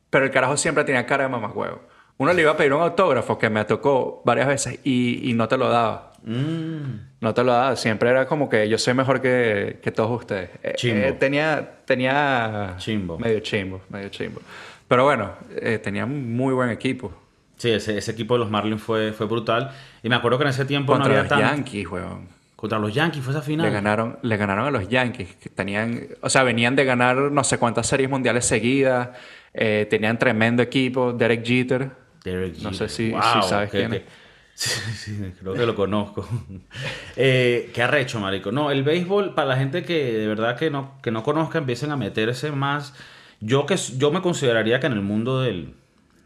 [0.10, 1.82] pero el carajo siempre tenía cara de mamagüevo.
[2.18, 5.48] Uno le iba a pedir un autógrafo que me tocó varias veces y, y no
[5.48, 6.12] te lo daba.
[6.24, 6.82] Mm.
[7.22, 7.76] No te lo daba.
[7.76, 10.50] Siempre era como que yo soy mejor que, que todos ustedes.
[10.62, 11.06] Eh, Chimbo.
[11.08, 12.76] eh, tenía, tenía...
[12.78, 13.18] Chimbo.
[13.18, 14.42] Medio chimbo, medio chimbo.
[14.88, 17.12] Pero bueno, eh, tenía un muy buen equipo.
[17.60, 19.70] Sí, ese, ese equipo de los Marlins fue, fue brutal.
[20.02, 21.58] Y me acuerdo que en ese tiempo Contra no había los tan...
[21.58, 22.28] Yankees, weón.
[22.56, 23.68] Contra los Yankees fue esa final.
[23.68, 27.44] Le ganaron, le ganaron a los Yankees, que tenían, o sea, venían de ganar no
[27.44, 29.10] sé cuántas series mundiales seguidas,
[29.54, 31.92] eh, tenían tremendo equipo, Derek Jeter.
[32.24, 32.90] Derek No Jeter.
[32.90, 34.02] sé si- Wow, si sabes quién es.
[34.60, 36.28] Sí, sí, creo que lo conozco.
[37.16, 38.52] eh, qué arrecho, marico.
[38.52, 41.92] No, el béisbol, para la gente que de verdad que no, que no conozca, empiecen
[41.92, 42.94] a meterse más.
[43.40, 45.76] Yo, que, yo me consideraría que en el mundo del,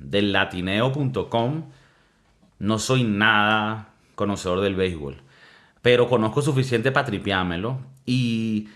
[0.04, 1.64] del latineo.com
[2.60, 5.22] no soy nada conocedor del béisbol.
[5.82, 7.80] Pero conozco suficiente para tripiármelo.
[8.06, 8.70] Y,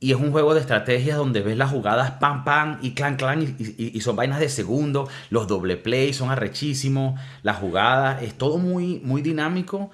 [0.00, 3.42] y es un juego de estrategias donde ves las jugadas pam pam y clan clan
[3.58, 5.08] y, y- son vainas de segundo.
[5.30, 7.20] Los doble play son arrechísimos.
[7.42, 9.90] Las jugadas es todo muy, muy dinámico.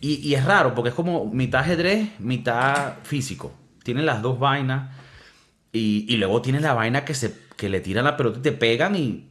[0.00, 3.52] Y, y es raro porque es como mitad ajedrez, mitad físico.
[3.84, 4.90] Tienen las dos vainas.
[5.72, 8.52] Y, y luego tienes la vaina que, se, que le tiran la pelota y te
[8.52, 9.28] pegan y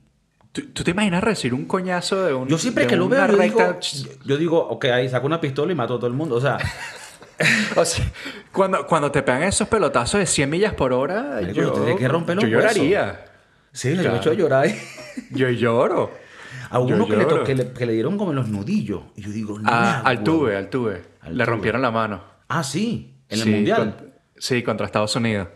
[0.57, 3.25] ¿Tú, tú te imaginas recibir un coñazo de un yo siempre de que lo veo,
[3.27, 6.13] yo recta- digo, yo digo, ok, ahí saco una pistola y mato a todo el
[6.13, 6.35] mundo.
[6.35, 6.57] O sea,
[7.75, 8.03] O sea,
[8.51, 12.35] cuando, cuando te pegan esos pelotazos de 100 millas por hora, yo, te que romper
[12.37, 13.25] los yo lloraría.
[13.71, 14.09] sí, yo Claro.
[14.09, 14.67] me he hecho a llorar.
[15.31, 16.11] Yo lloro.
[16.71, 19.03] A uno Yo que le, que, le, que le dieron como en los nudillos.
[19.15, 19.69] Y yo digo, no.
[19.71, 21.03] Ah, me al tuve, al tuve.
[21.21, 21.45] Al Le tuve.
[21.45, 22.23] rompieron la mano.
[22.47, 23.95] Ah, sí, en el Sí, mundial.
[23.97, 25.47] con- sí, contra Estados Unidos.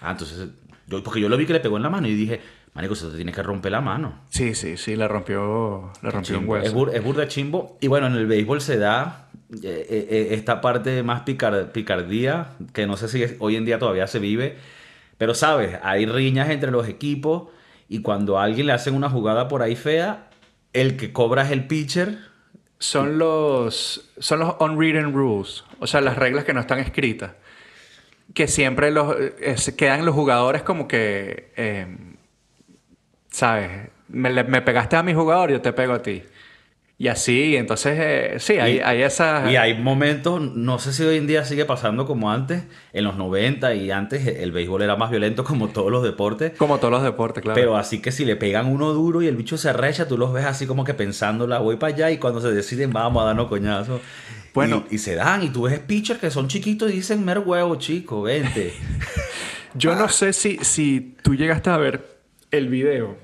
[0.00, 0.48] Ah, entonces,
[0.88, 2.40] yo, porque yo lo vi que le pegó en la mano y dije,
[2.78, 4.20] Marico, se te tiene que romper la mano.
[4.30, 6.64] Sí, sí, sí, le rompió, le rompió un hueso.
[6.68, 7.76] Es, bur- es burda chimbo.
[7.80, 9.56] Y bueno, en el béisbol se da eh,
[9.90, 13.80] eh, eh, esta parte más picar- picardía, que no sé si es- hoy en día
[13.80, 14.58] todavía se vive.
[15.16, 17.48] Pero sabes, hay riñas entre los equipos
[17.88, 20.28] y cuando a alguien le hacen una jugada por ahí fea,
[20.72, 22.16] el que cobra es el pitcher.
[22.78, 27.32] Son los, son los unwritten rules, o sea, las reglas que no están escritas.
[28.34, 29.16] Que siempre los,
[29.76, 31.96] quedan los jugadores como que, eh,
[33.30, 33.88] ¿sabes?
[34.08, 36.22] Me, pegaste a mi jugador, yo te pego a ti.
[37.00, 39.52] Y así, entonces, eh, sí, hay, Y- hay esas...
[39.52, 43.14] Y hay momentos, no sé si hoy en día sigue pasando como antes, en los
[43.16, 46.54] 90 y antes el béisbol era más violento como todos los deportes.
[46.58, 47.54] Como todos los deportes, claro.
[47.54, 50.32] Pero así que si le pegan uno duro y el bicho se arrecha, tú los
[50.32, 53.46] ves así como que pensándola, voy para allá y cuando se deciden vamos a darnos
[53.46, 54.00] coñazos.
[54.52, 54.84] Bueno.
[54.90, 57.76] Y, y se dan y tú ves pitchers que son chiquitos y dicen, mer huevo,
[57.76, 58.72] chico, vente.
[59.74, 62.17] Yo no sé si, si tú llegaste a ver
[62.50, 63.16] el video,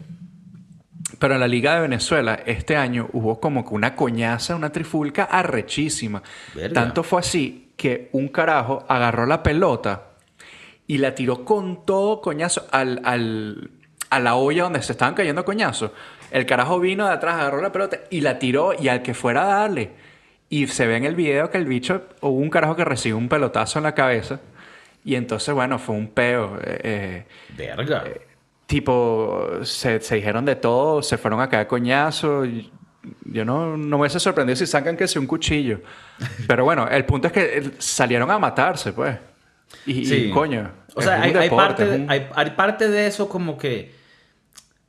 [1.19, 5.25] pero en la Liga de Venezuela este año hubo como que una coñaza, una trifulca
[5.25, 6.23] arrechísima.
[6.55, 6.75] Verga.
[6.75, 10.09] Tanto fue así que un carajo agarró la pelota
[10.87, 13.71] y la tiró con todo coñazo al, al-
[14.11, 15.91] a la olla donde se estaban cayendo coñazos.
[16.31, 19.43] El carajo vino de atrás, agarró la pelota y la tiró y al que fuera
[19.43, 19.91] a darle.
[20.51, 23.29] Y se ve en el video que el bicho, hubo un carajo que recibió un
[23.29, 24.41] pelotazo en la cabeza.
[25.05, 26.59] Y entonces, bueno, fue un peo.
[26.63, 27.25] eh, eh,
[27.57, 28.05] Verga.
[28.79, 32.47] Tipo, se, se dijeron de todo, se fueron a caer coñazos.
[32.49, 32.73] y
[33.25, 35.81] Yo no, no me hubiese sorprendido si sacan que sea un cuchillo.
[36.49, 39.17] Pero bueno, el punto es que eh, salieron a matarse, pues.
[39.87, 40.31] Y, y, Sí.
[40.31, 40.71] coño.
[40.95, 43.57] O sea, hay, hay deporte, parte es de, un- hay, hay parte de eso como
[43.59, 43.95] que...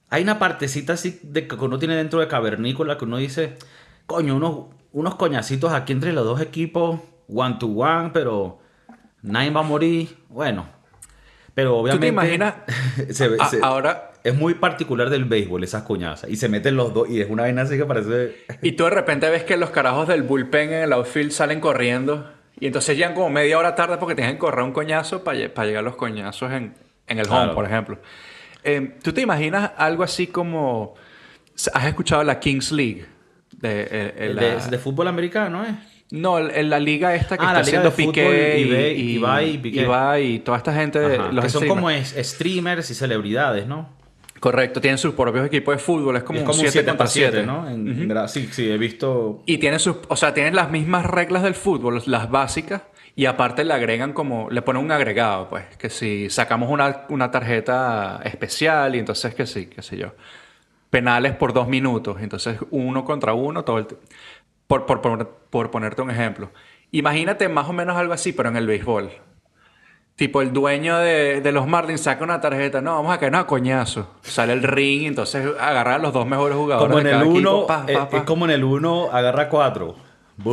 [0.10, 3.58] Hay una partecita así de que uno tiene dentro de cavernícola que uno dice,
[4.06, 8.60] coño, unos, unos coñacitos aquí entre los dos equipos, one to one, pero
[9.24, 10.16] nadie va a morir.
[10.30, 10.68] Bueno,
[11.56, 12.08] pero obviamente...
[12.08, 12.54] imaginas?
[13.10, 16.30] se ve- A- se- ahora- Es muy particular del béisbol esas coñazas.
[16.30, 18.36] Y se meten los dos y es una vaina así que parece...
[18.62, 22.32] Y tú de repente ves que los carajos del bullpen en el outfield salen corriendo.
[22.60, 25.80] Y entonces llegan como media hora tarde porque tienen que correr un coñazo para llegar
[25.80, 26.74] a los coñazos en,
[27.08, 27.56] en el home, Claro.
[27.56, 28.00] por ejemplo.
[28.64, 30.96] Eh, ¿Tú te imaginas algo así como...
[31.74, 33.06] ¿Has escuchado la Kings League?
[33.52, 35.76] De, eh, eh, la- de, de fútbol americano, ¿eh?
[36.12, 39.12] No, el- la liga esta que Ah, está la liga haciendo de Piqué Ibai- y,
[39.16, 39.82] Ibai y Piqué.
[39.82, 41.76] Ibai y toda esta gente de Ajá, los que son streamers.
[41.76, 43.90] como es- streamers y celebridades, ¿no?
[44.40, 46.88] Correcto, tienen sus propios equipos de fútbol, es como, es un como un 7 7
[46.90, 47.68] contra 7, ¿no?
[47.68, 49.42] En- en verdad, sí, sí, he visto.
[49.48, 52.84] Y tienen sus, o sea, tienen las mismas reglas del fútbol, las básicas,
[53.16, 57.32] y aparte le agregan como, le ponen un agregado, pues, que si sacamos una, una
[57.32, 60.14] tarjeta especial y entonces que sí, qué sé yo,
[60.92, 63.96] penales por dos minutos, entonces uno contra uno, todo el t-
[64.68, 66.52] por, por, por, por ponerte un ejemplo.
[66.92, 69.12] Imagínate más o menos algo así, pero en el béisbol.
[70.16, 73.48] Tipo, el dueño de, de los Marlins saca una tarjeta, no, vamos a caernos a
[73.48, 74.16] coñazo.
[74.22, 77.30] Sale el ring, entonces agarra a los dos mejores jugadores Como en de el cada
[77.30, 78.18] 1, equipo, pa, pa, pa.
[78.18, 79.96] es como en el 1, agarra 4.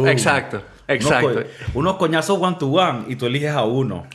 [0.07, 1.44] Exacto, exacto.
[1.75, 4.07] Unos, coñazos one to one y tú eliges a uno.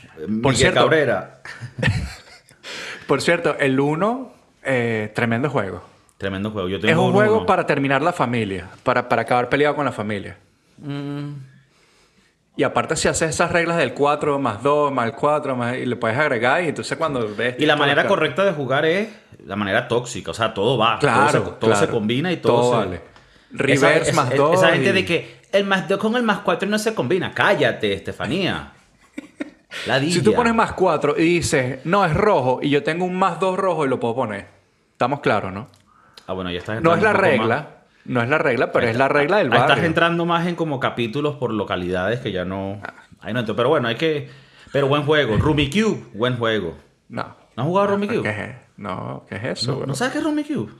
[0.42, 1.40] Por cierto- Cabrera.
[3.06, 4.32] Por cierto, el 1,
[4.64, 5.82] eh, tremendo juego.
[6.18, 6.68] Tremendo juego.
[6.68, 7.46] Yo tengo Es un juego uno.
[7.46, 10.36] para terminar la familia, para, para acabar peleado con la familia.
[10.78, 11.30] Mm.
[12.56, 15.94] Y aparte si haces esas reglas del 4 más 2 más 4 más, y le
[15.94, 17.54] puedes agregar y entonces cuando ves...
[17.58, 19.08] Y la manera las- correcta de jugar es
[19.46, 20.32] la manera tóxica.
[20.32, 20.98] O sea, todo va.
[20.98, 21.86] Claro, Todo, se, todo claro.
[21.86, 22.76] se combina y todo, Todo se...
[22.88, 23.00] vale.
[23.52, 26.24] Reverse esa, más esa- 2 Esa gente y- de que el más 2 con el
[26.24, 27.32] más 4 no se combina.
[27.32, 28.72] Cállate, Estefanía.
[29.86, 33.16] La Si tú pones más 4 y dices, no, es rojo, y yo tengo un
[33.16, 34.46] más 2 rojo y lo puedo poner.
[34.92, 35.68] Estamos claros, ¿no?
[36.28, 37.66] Ah, bueno, ya estás No es la regla, más-
[38.04, 39.74] no es la regla, pero es la regla del ahí barrio.
[39.74, 42.80] Estás entrando más en como capítulos por localidades que ya no.
[43.20, 43.56] Ahí no entro.
[43.56, 44.28] Pero bueno, hay que.
[44.72, 45.36] Pero buen juego.
[45.38, 46.76] Rumi Cube, buen juego.
[47.08, 47.22] No.
[47.56, 48.28] ¿No has jugado a Rumi ¿Qué Cube?
[48.30, 49.80] es, no, ¿qué es eso?
[49.80, 49.86] ¿No?
[49.86, 50.70] ¿no sabes qué es Rumi Cube?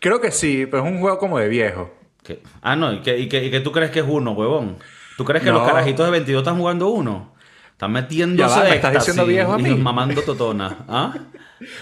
[0.00, 1.92] Creo que sí, pero es un juego como de viejo.
[2.22, 2.42] ¿Qué?
[2.62, 4.76] Ah, no, y que, y, que, y que tú crees que es uno, huevón.
[5.18, 5.58] ¿Tú crees que No.
[5.58, 7.34] los carajitos de 22 están jugando uno?
[7.72, 9.74] Están metiéndose Ya va, ¿me estás diciendo viejo a y mí?
[9.74, 10.78] mamando totona.
[10.88, 11.14] ¿Ah?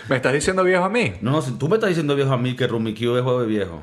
[0.09, 1.14] ¿Me estás diciendo viejo a mí?
[1.21, 3.41] No, no, si tú me estás diciendo viejo a mí que Rumi Cube es juego
[3.43, 3.83] de viejo.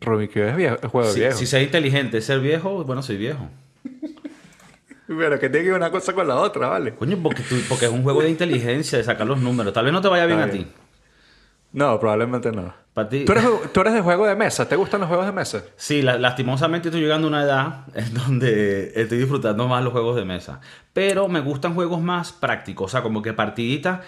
[0.00, 1.36] Rubik Cube es, viejo, es juego de Si, viejo.
[1.38, 3.48] si ser inteligente es ser viejo, bueno, soy viejo.
[5.06, 6.94] Pero que tiene que una cosa con la otra, ¿vale?
[6.94, 9.72] Coño, porque, tú- porque es un juego de inteligencia, de sacar los números.
[9.72, 10.66] Tal vez no te vaya bien a ti.
[11.72, 12.72] No, probablemente no.
[12.94, 13.24] Para ti.
[13.24, 14.68] ¿Tú eres, tú eres de juego de mesa?
[14.68, 15.62] ¿Te gustan los juegos de mesa?
[15.76, 20.16] Sí, la- lastimosamente estoy llegando a una edad en donde estoy disfrutando más los juegos
[20.16, 20.60] de mesa.
[20.92, 24.02] Pero me gustan juegos más prácticos, o sea, como que partidita.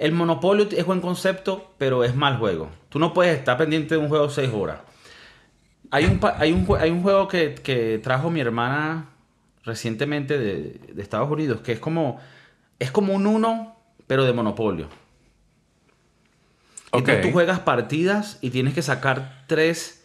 [0.00, 2.70] El Monopolio es buen concepto, pero es mal juego.
[2.88, 4.78] Tú no puedes estar pendiente de un juego seis horas.
[5.90, 9.10] Hay un, hay un, hay un juego que, que trajo mi hermana
[9.62, 12.18] recientemente de, de Estados Unidos, que es como,
[12.78, 14.86] es como un uno, pero de Monopolio.
[16.92, 17.00] Ok.
[17.00, 20.02] Entonces tú juegas partidas y tienes que sacar tres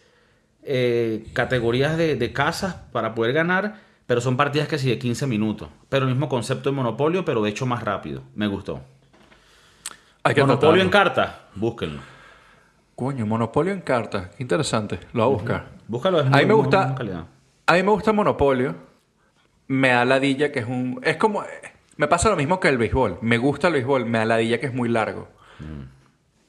[0.64, 5.26] eh, categorías de, de casas para poder ganar, pero son partidas que sí de 15
[5.26, 5.70] minutos.
[5.88, 8.24] Pero el mismo concepto de Monopolio, pero de hecho más rápido.
[8.36, 8.82] Me gustó.
[10.26, 12.02] Hay que Monopolio en carta, búsquenlo.
[12.96, 14.30] Coño, Monopolio en cartas.
[14.36, 15.00] Qué interesante.
[15.14, 15.66] Lo voy a buscar.
[15.88, 16.96] Búscalo, es A muy, mí me muy gusta-.
[17.68, 18.76] A mí me gusta Monopolio.
[19.68, 21.00] Me da ladilla que es un...
[21.04, 21.44] Es como...
[21.98, 23.20] Me pasa lo mismo que el béisbol.
[23.22, 24.06] Me gusta el béisbol.
[24.06, 25.28] Me da ladilla que es muy largo.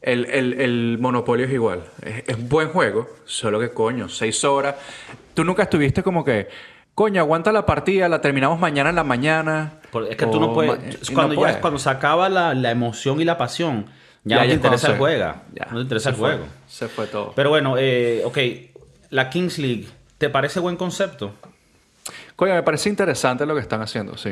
[0.01, 1.85] El, el- el Monopolio es igual.
[2.03, 3.07] Es, es un buen juego.
[3.27, 4.77] Solo que, coño, seis horas.
[5.35, 6.49] Tú nunca estuviste como que...
[6.97, 8.09] Coño, aguanta la partida.
[8.09, 9.75] La terminamos mañana en la mañana.
[9.93, 11.09] Por- Es que o tú no puedes.
[11.09, 11.57] y Cuando, no ya, puedes.
[11.59, 13.87] cuando se acaba la, la emoción y la pasión,
[14.25, 15.35] ya, Ya, no te interesa el juego.
[15.71, 16.31] no te interesa se el fue.
[16.33, 16.47] juego.
[16.67, 17.33] Se fue todo.
[17.37, 18.39] Pero bueno, eh, ok.
[19.11, 19.87] La Kings League,
[20.19, 21.35] ¿te parece buen concepto?
[22.35, 24.31] Coño, me parece interesante lo que están haciendo, sí.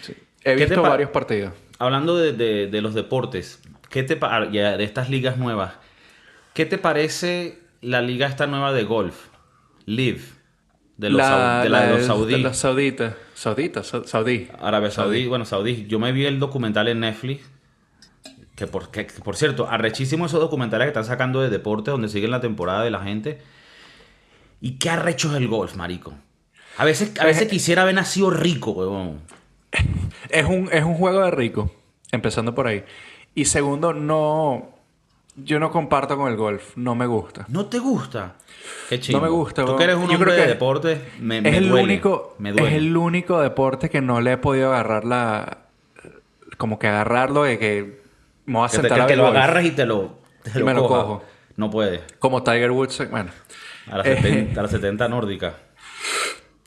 [0.00, 0.12] Sí.
[0.44, 1.52] He ¿Qué te visto varios partidos.
[1.80, 4.18] Hablando de, de- de los deportes, ¿qué te
[4.52, 5.72] ya de estas ligas nuevas?
[6.54, 9.26] ¿Qué te parece la liga esta nueva de golf?
[9.86, 10.22] Live.
[10.96, 12.38] De los, sau- de la de los saudíes.
[12.38, 13.14] De los sauditas.
[13.34, 14.48] Sauditas, sau- saudí.
[14.60, 15.86] Arabia Saudí, bueno, Saudí.
[15.88, 17.42] Yo me vi el documental en Netflix.
[18.54, 22.30] Que por, que, por cierto, arrechísimo esos documentales que están sacando de deporte donde siguen
[22.30, 23.42] la temporada de la gente.
[24.62, 26.14] Y qué arrecho es el golf, marico.
[26.78, 29.20] A veces, a veces quisiera haber nacido rico, huevón.
[30.30, 31.70] Es un, es un juego de rico,
[32.10, 32.84] empezando por ahí.
[33.34, 34.70] Y segundo, no.
[35.36, 37.44] Yo no comparto con el golf, no me gusta.
[37.48, 38.36] ¿No te gusta?
[38.88, 39.18] Qué chido.
[39.18, 41.50] No me gusta, Tú que eres un Yo hombre creo de que deporte, me, me
[41.50, 45.04] es, el duele, único, me es el único deporte que no le he podido agarrar
[45.04, 45.58] la.
[46.56, 48.00] Como que agarrarlo de que
[48.46, 49.36] me voy a Que te, sentar que a te ver lo golf.
[49.36, 51.22] agarras y te lo, te Y me lo cojo.
[51.56, 52.02] No puede.
[52.18, 53.30] Como Tiger Woods, bueno.
[53.90, 55.54] A las Eh, 70, a las 70 nórdica.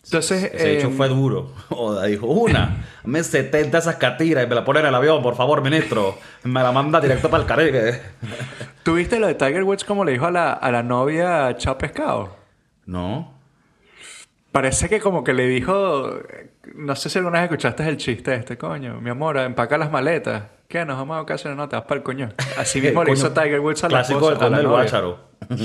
[0.09, 1.53] Entonces, Ese dicho eh, fue duro.
[1.69, 5.35] Oda dijo, una, me 70 esas catiras y me la ponen en el avión, por
[5.35, 6.17] favor, ministro.
[6.43, 8.01] Me la manda directo para el Caribe.
[8.83, 12.35] ¿Tuviste lo de Tiger Woods como le dijo a la, a la novia Chao Pescado?
[12.87, 13.35] No.
[14.51, 16.19] Parece que como que le dijo...
[16.73, 18.99] No sé si alguna vez escuchaste el chiste este, coño.
[19.01, 20.43] Mi amor, empaca las maletas.
[20.69, 20.85] ¿Qué?
[20.85, 22.29] Nos vamos a vacaciones, no, te vas para el coño.
[22.55, 24.67] Así mismo le Coño, hizo Tiger Woods a la Clásico esposa, del.
[24.67, 25.29] Guácharo.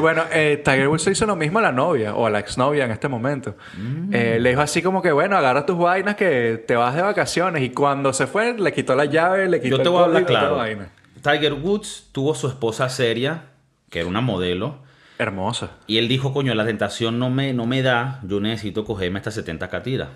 [0.00, 2.92] Bueno, eh, Tiger Woods hizo lo mismo a la novia o a la exnovia en
[2.92, 3.56] este momento.
[3.76, 4.14] Mm.
[4.14, 7.62] Eh, le dijo así como que, bueno, agarra tus vainas que te vas de vacaciones.
[7.62, 10.24] Y cuando se fue, le quitó la llave, le quitó Yo te voy a hablar
[10.24, 10.56] claro.
[10.56, 10.88] vaina.
[11.22, 13.42] Tiger Woods tuvo su esposa seria,
[13.90, 14.76] que era una modelo.
[15.18, 15.72] Hermosa.
[15.86, 19.34] Y él dijo, coño, la tentación no me, no me da, yo necesito cogerme estas
[19.34, 20.08] 70 catiras.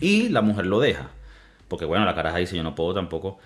[0.00, 1.10] Y la mujer lo deja.
[1.68, 3.38] Porque bueno, la caraja dice, yo no puedo tampoco.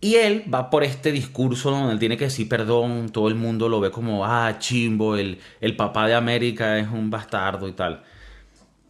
[0.00, 3.68] Y él va por este discurso donde él tiene que decir perdón, todo el mundo
[3.68, 8.02] lo ve como, ah, chimbo, el, el papá de América es un bastardo y tal.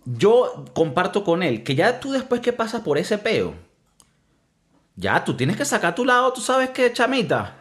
[0.06, 3.54] Yo comparto con él que ya tú después que pasas por ese peo,
[4.96, 7.56] ya tú tienes que sacar tu lado, tú sabes que, chamita,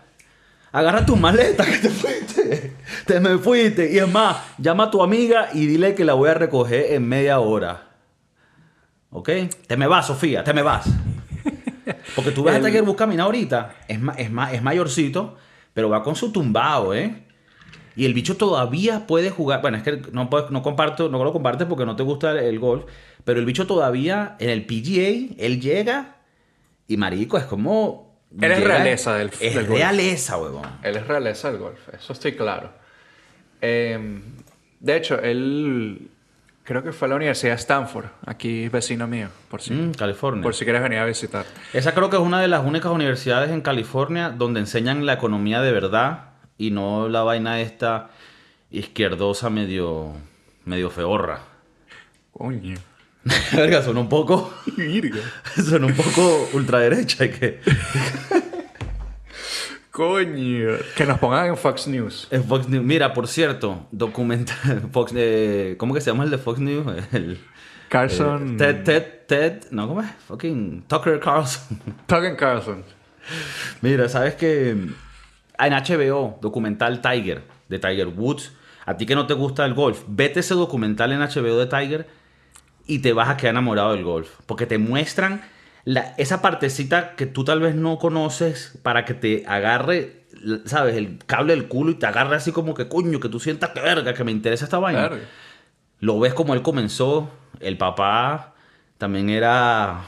[0.72, 3.92] agarra tus maletas que te fuiste, te me fuiste.
[3.92, 7.08] Y es más, llama a tu amiga y dile que la voy a recoger en
[7.08, 7.91] media hora.
[9.12, 9.30] ¿Ok?
[9.68, 10.88] Te me vas, Sofía, te me vas.
[12.16, 15.38] Porque tú ves a Tiger Woods caminar ahorita, es, ma- es, ma- es mayorcito,
[15.74, 17.24] pero va con su tumbado, ¿eh?
[17.96, 19.62] Y el bicho todavía puede jugar.
[19.62, 20.30] Bueno, es que no,
[20.64, 22.86] comparto, no lo compartes porque no te gusta el, el golf.
[23.26, 26.16] Pero el bicho todavía en el PGA, él llega
[26.88, 28.18] y marico, es como.
[28.40, 29.78] Él es realeza del- Es del golf.
[29.78, 30.64] realeza, huevón.
[30.84, 32.72] Él es realeza del golf, eso estoy claro.
[33.62, 34.22] Eh,
[34.80, 36.11] de hecho, él
[36.72, 40.42] creo que fue a la Universidad de Stanford, aquí vecino mío, por si, Mm, California.
[40.42, 41.46] por si quieres venir a visitar.
[41.74, 45.62] Esa creo que es una de las únicas universidades en California donde enseñan la economía
[45.62, 48.10] de verdad y no la vaina esta
[48.72, 50.14] izquierdosa medio,
[50.64, 51.40] medio feorra.
[52.32, 52.78] Coño.
[53.52, 54.54] Verga, suena un poco,
[55.56, 57.60] suena un poco ultraderecha y que
[59.92, 60.78] Coño.
[60.96, 62.28] Que nos pongan en Fox News.
[62.32, 62.84] en Fox News.
[62.84, 66.86] Mira, por cierto, documental, Fox, eh, ¿cómo que se llama el de Fox News?
[67.12, 67.40] El,
[67.90, 68.54] Carson.
[68.54, 70.10] eh, Ted, Ted, Ted, no, ¿cómo es?
[70.28, 71.78] Fucking Tucker Carlson.
[72.08, 72.84] Tucker Carlson.
[73.82, 74.94] Mira, ¿sabes que En
[75.60, 78.54] HBO, documental Tiger, de Tiger Woods.
[78.86, 82.08] A ti que no te gusta el golf, vete ese documental en HBO de Tiger
[82.88, 84.30] y te vas a quedar enamorado del golf.
[84.48, 85.42] Porque te muestran
[85.86, 90.24] la- esa partecita que tú tal vez no conoces para que te agarre,
[90.66, 90.96] ¿sabes?
[90.96, 93.82] El cable del culo y te agarre así como que, coño, que tú sientas que
[93.82, 95.10] verga, que me interesa esta vaina.
[96.00, 97.30] Lo ves como él comenzó.
[97.60, 98.54] El papá
[98.98, 100.02] también era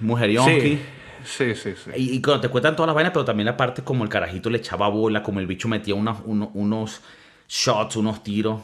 [0.00, 0.80] mujerionqui.
[1.24, 1.74] Sí, sí, sí.
[1.84, 1.90] sí.
[1.96, 4.50] Y, y cuando te cuentan todas las vainas, pero también la parte como el carajito
[4.50, 7.00] le echaba bola, como el bicho metía unos, uno- unos
[7.48, 8.60] shots, unos tiros.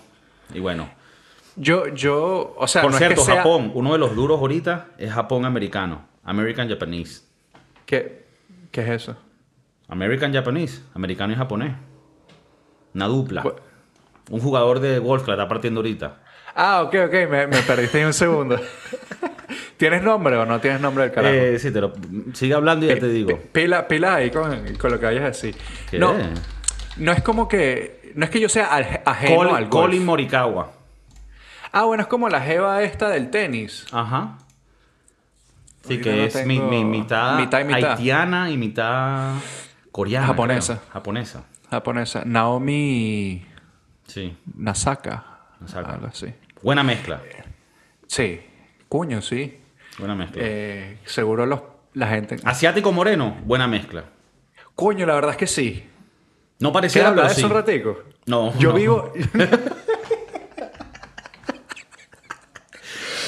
[0.52, 0.90] Y bueno.
[1.60, 3.42] Yo, yo, o sea, Por no cierto, es que sea...
[3.42, 6.06] Japón, uno de los duros ahorita es Japón americano.
[6.24, 7.22] American Japanese.
[7.86, 8.24] ¿Qué,
[8.70, 9.16] ¿Qué es eso?
[9.88, 10.82] American Japanese.
[10.94, 11.72] Americano y japonés.
[12.94, 13.42] Una dupla.
[14.30, 16.18] Un jugador de golf que la está partiendo ahorita.
[16.54, 18.58] Ah, ok, ok, me, me perdiste ahí un segundo.
[19.76, 21.34] ¿Tienes nombre o no tienes nombre del carajo?
[21.34, 21.92] Eh, sí, te lo...
[22.34, 23.28] Sigue hablando y ya te digo.
[23.28, 25.56] Pi- Pila, pila ahí con, con lo que vayas a decir.
[25.90, 25.98] ¿Qué?
[25.98, 26.14] No,
[26.96, 28.12] no es como que...
[28.14, 29.86] No es que yo sea aj- ajeno al golf.
[29.86, 30.72] Colin Morikawa.
[31.80, 33.86] Ah, bueno, es como la jeva esta del tenis.
[33.92, 34.38] Ajá.
[35.86, 37.90] Sí, Ahorita que no es mi, tengo- mi- mitad, mitad y mitad.
[37.92, 39.34] haitiana y mitad
[39.92, 40.26] coreana.
[40.26, 40.74] Japonesa.
[40.78, 40.90] creo.
[40.92, 41.44] Japonesa.
[41.70, 42.22] Japonesa.
[42.24, 43.44] Naomi
[44.06, 44.36] Sí.
[44.56, 45.24] Nasaka.
[45.60, 45.92] Nasaka.
[45.92, 46.32] Algo así.
[46.62, 47.20] Buena mezcla.
[48.06, 48.40] Sí.
[48.88, 49.60] Cuño, sí.
[49.98, 50.42] Buena mezcla.
[50.44, 51.60] Eh, seguro los,
[51.94, 52.36] la gente...
[52.44, 54.04] Asiático moreno, buena mezcla.
[54.74, 55.84] Coño, la verdad es que sí.
[56.60, 57.40] No ¿Quieres pareciera, hablar de sí.
[57.40, 57.98] eso un ratico?
[58.26, 58.56] No.
[58.58, 58.74] Yo no.
[58.74, 59.12] vivo...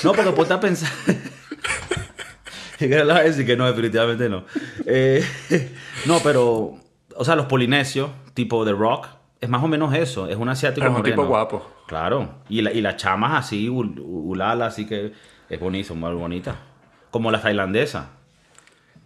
[0.04, 0.90] No, porque ponte a pensar.
[2.78, 3.66] ¿Qué le vas a decir que no?
[3.66, 4.44] Definitivamente no.
[4.86, 5.24] Eh,
[6.06, 6.76] no, pero.
[7.16, 9.08] O sea, los polinesios, tipo The Rock,
[9.40, 10.26] es más o menos eso.
[10.28, 11.70] Es un asiático Pero es un tipo guapo.
[11.86, 12.36] Claro.
[12.48, 15.12] Y, la- y las chamas así, ul- ulala, así que
[15.50, 16.56] es bonito, muy bonita.
[17.10, 18.10] Como la tailandesa.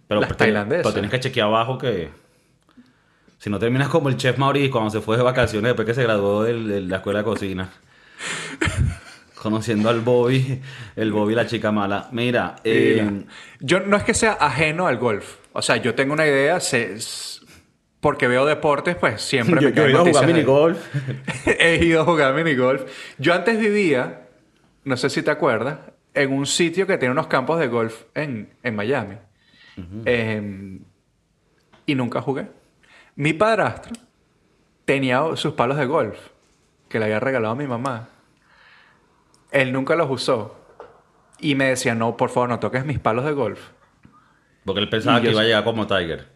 [0.07, 0.83] Pero, Las pero- tailandesas.
[0.85, 2.11] pero tienes que chequear abajo que...
[3.39, 6.03] Si no terminas como el chef Maurice cuando se fue de vacaciones después que se
[6.03, 7.71] graduó de, la escuela de cocina.
[9.45, 10.59] Conociendo al Bobby,
[10.97, 12.09] el Bobby la chica mala.
[12.13, 13.27] Mira, eh, Mira,
[13.61, 15.37] yo no es que sea ajeno al golf.
[15.53, 17.45] O sea, yo tengo una idea, sé- s-
[18.01, 20.79] porque veo deportes, pues siempre yo, me yo he ido a jugar minigolf.
[21.61, 22.85] He ido a jugar minigolf.
[23.19, 24.29] Yo antes vivía,
[24.85, 25.79] no sé si te acuerdas,
[26.15, 29.17] en un sitio que tiene unos campos de golf en, en Miami.
[30.07, 30.79] Eh,
[31.85, 32.47] y nunca jugué.
[33.17, 33.93] Mi padrastro
[34.87, 36.17] tenía sus palos de golf
[36.89, 38.09] que le había regalado a mi mamá.
[39.55, 40.55] Él nunca los usó.
[41.41, 43.61] Y me decía, no, por favor, no toques mis palos de golf.
[44.65, 46.27] Porque él pensaba que iba a llegar como Tiger.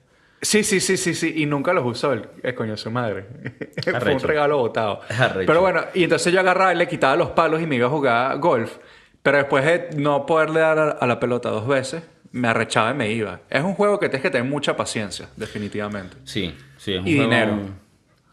[0.41, 1.33] Sí, sí, sí, sí, sí.
[1.37, 3.27] Y nunca los usó el, el coño de su madre.
[4.01, 5.01] Fue un regalo botado.
[5.09, 5.47] Es arrecho.
[5.47, 7.91] Pero bueno, y entonces yo agarraba y le quitaba los palos y me iba a
[7.91, 8.77] jugar golf.
[9.23, 13.11] Pero después de no poderle dar a, la pelota dos veces, me arrechaba y me
[13.11, 13.41] iba.
[13.51, 16.17] Es un juego que tienes que tener mucha paciencia, definitivamente.
[16.25, 16.95] Sí, sí.
[16.95, 17.59] Es un Y juego- dinero.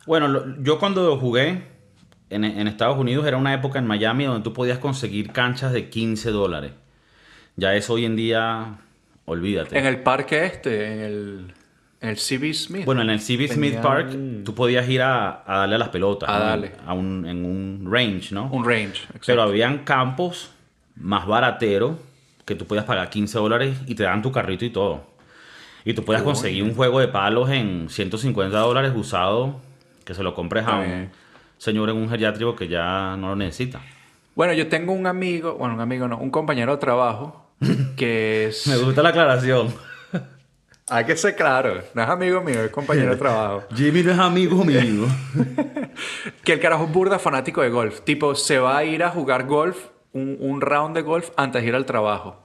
[0.06, 1.64] Bueno, yo cuando jugué
[2.36, 5.90] en, en Estados Unidos era una época en Miami donde tú podías conseguir canchas de
[5.90, 6.72] 15 dólares.
[7.56, 8.78] Ya eso hoy en día,
[9.26, 9.78] olvídate.
[9.78, 11.54] En el parque este, en el,
[12.02, 12.86] en el CB Smith.
[12.86, 16.30] Bueno, en el CB Smith Park tú podías ir a, a darle a las pelotas.
[16.30, 16.46] A ¿no?
[16.46, 16.72] darle.
[16.86, 18.50] A un, en un range, ¿no?
[18.52, 19.04] Un range.
[19.04, 19.24] exacto.
[19.28, 20.52] Pero habían campos
[20.96, 21.96] más barateros
[22.46, 25.04] que tú podías pagar 15 dólares y te dan tu carrito y todo.
[25.84, 29.62] Y tú podías conseguir un juego de palos en 150 dólares usado
[30.04, 31.10] que se lo compres a un.
[31.58, 33.82] Señor en un geriátrico que ya no lo necesita.
[34.36, 37.50] Bueno, yo tengo un amigo, bueno, un amigo no, un compañero de trabajo
[37.98, 38.68] que es...
[38.68, 39.74] Me gusta la aclaración.
[40.88, 43.64] Hay que ser claro, no es amigo mío, es compañero de trabajo.
[43.76, 45.08] Jimmy no es amigo mío.
[46.44, 48.02] Que el carajo es burda fanático de golf.
[48.02, 49.78] Tipo, se va a ir a jugar golf,
[50.12, 52.44] un, un round de golf antes de ir al trabajo.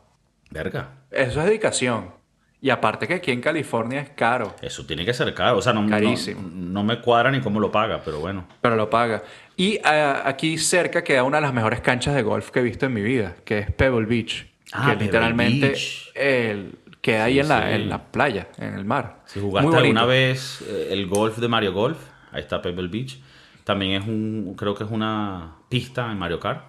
[0.50, 1.00] Verga.
[1.11, 2.20] Eso es dedicación.
[2.62, 5.56] Y aparte que aquí en California es caro, Eso tiene que ser caro.
[5.58, 6.42] O sea, no, Carísimo.
[6.52, 8.46] no me cuadra ni cómo lo paga, pero bueno.
[8.61, 9.22] pero lo paga.
[9.56, 12.84] Y ah, aquí cerca queda una de las mejores canchas de golf que he visto
[12.86, 14.46] en mi vida, que es Pebble Beach.
[14.72, 16.11] Ah, que Pebble literalmente Beach.
[16.14, 19.22] el- queda ahí Sí, en, la, en la playa, en el mar.
[19.24, 21.96] Si jugaste alguna vez eh, el golf de Mario Golf,
[22.30, 23.18] ahí está Pebble Beach.
[23.64, 26.62] También es un, creo que es una pista en Mario Kart.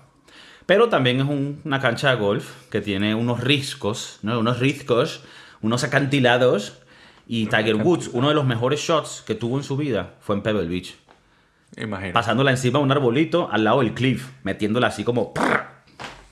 [0.65, 4.39] Pero también es un- una cancha de golf que tiene unos riscos, ¿no?
[4.39, 5.23] unos riscos,
[5.61, 6.77] unos acantilados.
[7.27, 10.41] Y Tiger Woods, uno de los mejores shots que tuvo en su vida fue en
[10.41, 10.95] Pebble Beach.
[11.77, 12.13] Imagínate.
[12.13, 15.33] Pasándola encima de un arbolito al lado del cliff, metiéndola así como...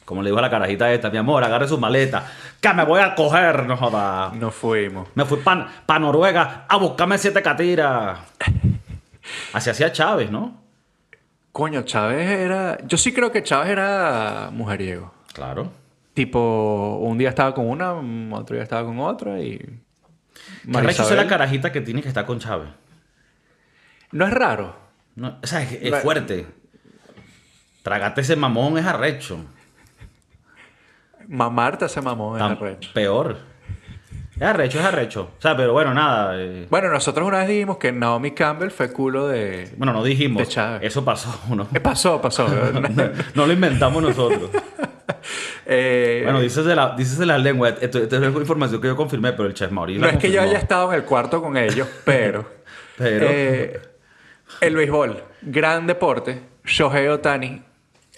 [0.04, 2.26] Como le dijo a la carajita esta, mi amor, agarre su maleta,
[2.60, 4.32] que me voy a coger, no joda.
[4.34, 5.08] Nos fuimos.
[5.14, 8.18] Me fui para Noruega a buscarme siete catiras.
[9.54, 10.60] Así hacía Chávez, ¿no?
[11.52, 12.80] Coño, Chávez era...
[12.88, 15.14] Yo sí creo que Chávez era mujeriego.
[15.32, 15.72] Claro.
[16.20, 17.94] Tipo, un día estaba con una,
[18.36, 19.58] otro día estaba con otra y...
[19.58, 19.70] Qué
[20.66, 22.68] María arrecho ser la carajita que tiene que estar con Chávez.
[24.12, 24.76] No es raro.
[25.16, 26.46] No, o sea, es, es fuerte.
[27.84, 29.46] Tragate ese mamón es arrecho.
[31.30, 32.90] Mamarte ese mamón es Tan arrecho.
[32.94, 33.38] Peor.
[34.36, 35.32] Es arrecho, es arrecho.
[35.38, 36.34] O sea, pero bueno, nada.
[36.36, 39.74] eh, Bueno, nosotros una vez dijimos que Naomi Campbell fue culo de...
[39.78, 40.44] bueno, no dijimos.
[40.44, 40.82] De Chávez.
[40.84, 41.66] Eso pasó, ¿no?
[41.74, 42.46] Eh, pasó, pasó.
[43.36, 44.50] no lo inventamos nosotros.
[45.72, 47.70] Eh, Bueno, dices de la, dices de la lengua.
[47.70, 50.38] Esto, esto es información que yo confirmé, pero el Chef Mauricio no es que yo
[50.38, 50.50] confirmó.
[50.50, 52.50] haya estado en el cuarto con ellos, pero...
[52.98, 53.80] Pero- eh,
[54.62, 56.42] el béisbol, gran deporte.
[56.66, 57.62] Shohei Otani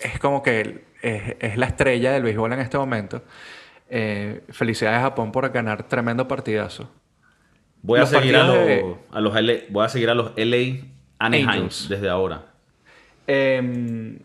[0.02, 3.22] es como que el- es, es la estrella del béisbol en este momento.
[3.90, 6.90] Eh, felicidades a Japón por ganar tremendo partidazo.
[7.82, 10.14] Voy a Los seguir a los, partidos de- a los LA, voy a seguir a
[10.14, 10.86] los LA
[11.20, 12.46] Anaheim desde ahora.
[13.28, 14.18] Eh,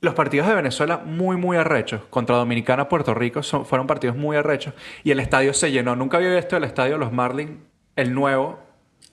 [0.00, 2.02] los partidos de Venezuela muy, muy arrechos.
[2.10, 4.74] Contra Dominicana, Puerto Rico, son- fueron partidos muy arrechos.
[5.04, 5.96] Y el estadio se llenó.
[5.96, 7.52] Nunca había visto el estadio de los Marlins,
[7.96, 8.60] el nuevo,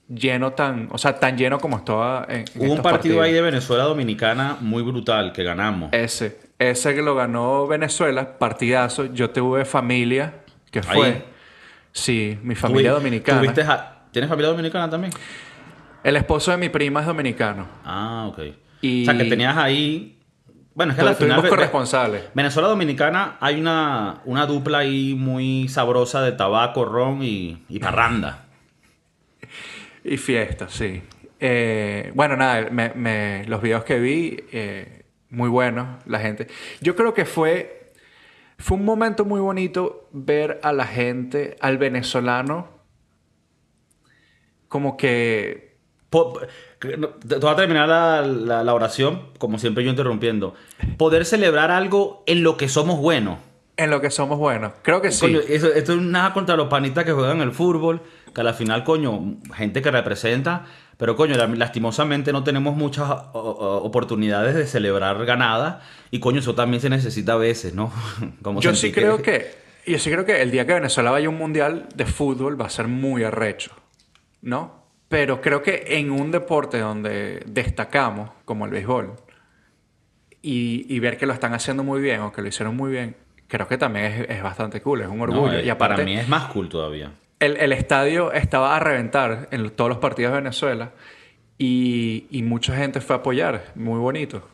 [0.07, 0.89] lleno tan...
[0.91, 4.57] O sea, tan lleno como estaba en, en Hubo un partido ahí de Venezuela Dominicana
[4.61, 5.89] muy brutal que ganamos.
[5.91, 6.39] Ese.
[6.59, 9.05] Ese que lo ganó Venezuela, partidazo.
[9.05, 10.35] Yo tuve familia,
[10.71, 11.05] que fue...
[11.07, 11.25] Ahí.
[11.91, 13.39] Sí, mi familia dominicana.
[13.39, 15.11] tuviste a- ¿Tienes familia dominicana también?
[16.03, 17.65] El esposo de mi prima es dominicano.
[17.83, 18.39] Ah, ok.
[18.81, 20.14] Y- O sea, que tenías ahí...
[20.75, 21.49] Bueno, es que al final...
[21.49, 22.23] Corresponsales.
[22.35, 28.45] Venezuela Dominicana hay una, una dupla ahí muy sabrosa de tabaco, ron y, y parranda.
[30.07, 31.01] Y fiesta, sí.
[31.39, 36.45] Eh, bueno, nada, me- me- los videos que vi, eh, muy buenos, la gente.
[36.79, 37.91] Yo creo que fue,
[38.59, 42.69] fue un momento muy bonito ver a la gente, al venezolano,
[44.67, 45.74] como que
[46.79, 50.53] te voy a terminar la, la- la oración, como siempre yo interrumpiendo.
[50.97, 53.39] Poder celebrar algo en lo que somos buenos.
[53.77, 54.71] En lo que somos buenos.
[54.83, 55.19] Creo que sí.
[55.21, 58.01] Coño, eso, esto es nada contra los panitas que juegan el fútbol,
[58.33, 60.65] que a la final, coño, gente que representa,
[60.97, 66.79] pero coño, la- lastimosamente no tenemos muchas oportunidades de celebrar ganadas y coño, eso también
[66.81, 67.91] se necesita a veces, ¿no?
[68.41, 69.51] Como Yo sí creo que,
[69.85, 72.67] yo sí creo que el día que Venezuela vaya a un mundial de fútbol va
[72.67, 73.71] a ser muy arrecho,
[74.41, 74.84] ¿no?
[75.07, 79.15] Pero creo que en un deporte donde destacamos, como el béisbol,
[80.41, 83.15] y, y ver que lo están haciendo muy bien o que lo hicieron muy bien,
[83.47, 85.59] creo que también es, es bastante cool, es un orgullo.
[85.59, 87.11] y aparte, para mí es más cool todavía.
[87.39, 90.91] el, el estadio estaba a reventar en todos los partidos de Venezuela
[91.57, 93.71] y, y mucha gente fue a apoyar.
[93.75, 94.47] Muy bonito,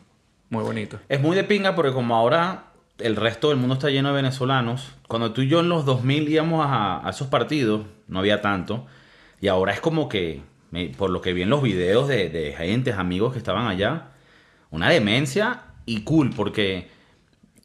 [0.50, 0.98] muy bonito.
[1.08, 2.66] Es muy de pinga porque como ahora
[2.98, 6.28] el resto del mundo está lleno de venezolanos, cuando tú y yo en los 2000
[6.28, 8.86] íbamos a, a esos partidos, no había tanto,
[9.42, 10.40] y ahora es como que,
[10.70, 14.12] me- por lo que vi en los videos de, de gentes, amigos que estaban allá,
[14.70, 16.88] una demencia y cool, porque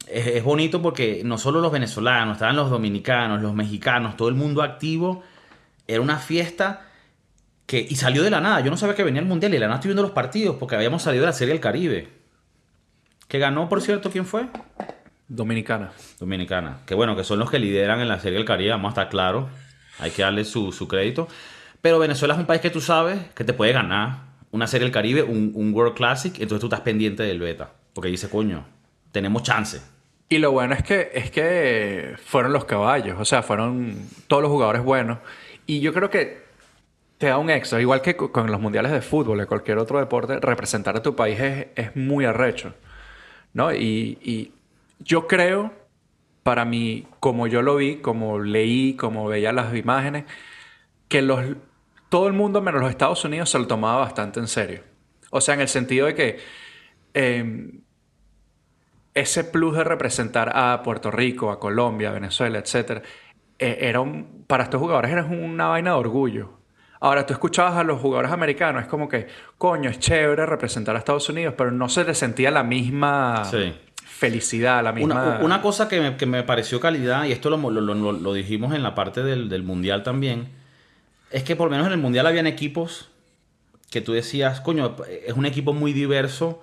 [0.06, 4.34] es, es bonito porque no solo los venezolanos, estaban los dominicanos, los mexicanos, todo el
[4.34, 5.22] mundo activo,
[5.86, 6.84] era una fiesta
[7.66, 9.60] que, y salió de la nada, yo no sabía que venía el Mundial y de
[9.60, 12.08] la nada estoy viendo los partidos porque habíamos salido de la Serie del Caribe.
[13.28, 14.46] Que ganó, por cierto, ¿quién fue?
[15.28, 15.92] Dominicana.
[16.18, 16.78] Dominicana.
[16.86, 19.08] Que bueno, que son los que lideran en la Serie del Caribe, vamos a estar
[19.10, 19.50] claros.
[19.98, 21.28] Hay que darle su, su crédito.
[21.80, 24.92] Pero Venezuela es un país que tú sabes que te puede ganar una Serie del
[24.92, 27.72] Caribe, un, un World Classic, entonces tú estás pendiente del beta.
[27.92, 28.64] Porque dice, coño,
[29.12, 29.80] tenemos chance.
[30.28, 34.50] Y lo bueno es que, es que fueron los caballos, o sea, fueron todos los
[34.50, 35.18] jugadores buenos.
[35.66, 36.42] Y yo creo que
[37.18, 39.98] te da un extra, igual que co- con los mundiales de fútbol, de cualquier otro
[39.98, 42.74] deporte, representar a tu país es, es muy arrecho.
[43.54, 43.72] ¿no?
[43.72, 44.52] Y, y
[45.00, 45.72] yo creo,
[46.42, 50.24] para mí, como yo lo vi, como leí, como veía las imágenes,
[51.08, 51.44] que los,
[52.08, 54.82] todo el mundo menos los Estados Unidos se lo tomaba bastante en serio.
[55.30, 56.38] O sea, en el sentido de que
[57.14, 57.70] eh,
[59.14, 63.02] ese plus de representar a Puerto Rico, a Colombia, a Venezuela, etc.,
[63.58, 66.52] era un, para estos jugadores era una vaina de orgullo.
[67.00, 71.00] Ahora, tú escuchabas a los jugadores americanos, es como que, coño, es chévere representar a
[71.00, 73.74] Estados Unidos, pero no se les sentía la misma Sí.
[74.04, 75.14] felicidad, la misma...
[75.14, 78.32] Una, una cosa que me, que me pareció calidad, y esto lo, lo- lo- lo
[78.32, 80.48] dijimos en la parte del, del Mundial también,
[81.30, 83.10] es que por lo menos en el Mundial habían equipos
[83.90, 86.62] que tú decías, coño, es un equipo muy diverso,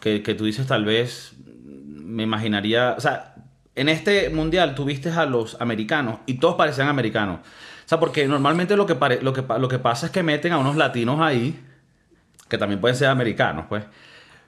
[0.00, 1.34] que, que tú dices tal vez,
[1.64, 3.34] me imaginaría, o sea,
[3.74, 7.40] en este Mundial tuviste a los americanos y todos parecían americanos.
[7.40, 10.58] O sea, porque normalmente lo que, lo que, lo que pasa es que meten a
[10.58, 11.58] unos latinos ahí,
[12.48, 13.84] que también pueden ser americanos, pues.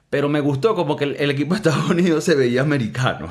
[0.09, 3.29] Pero me gustó como que el, el equipo de Estados Unidos se veía americano.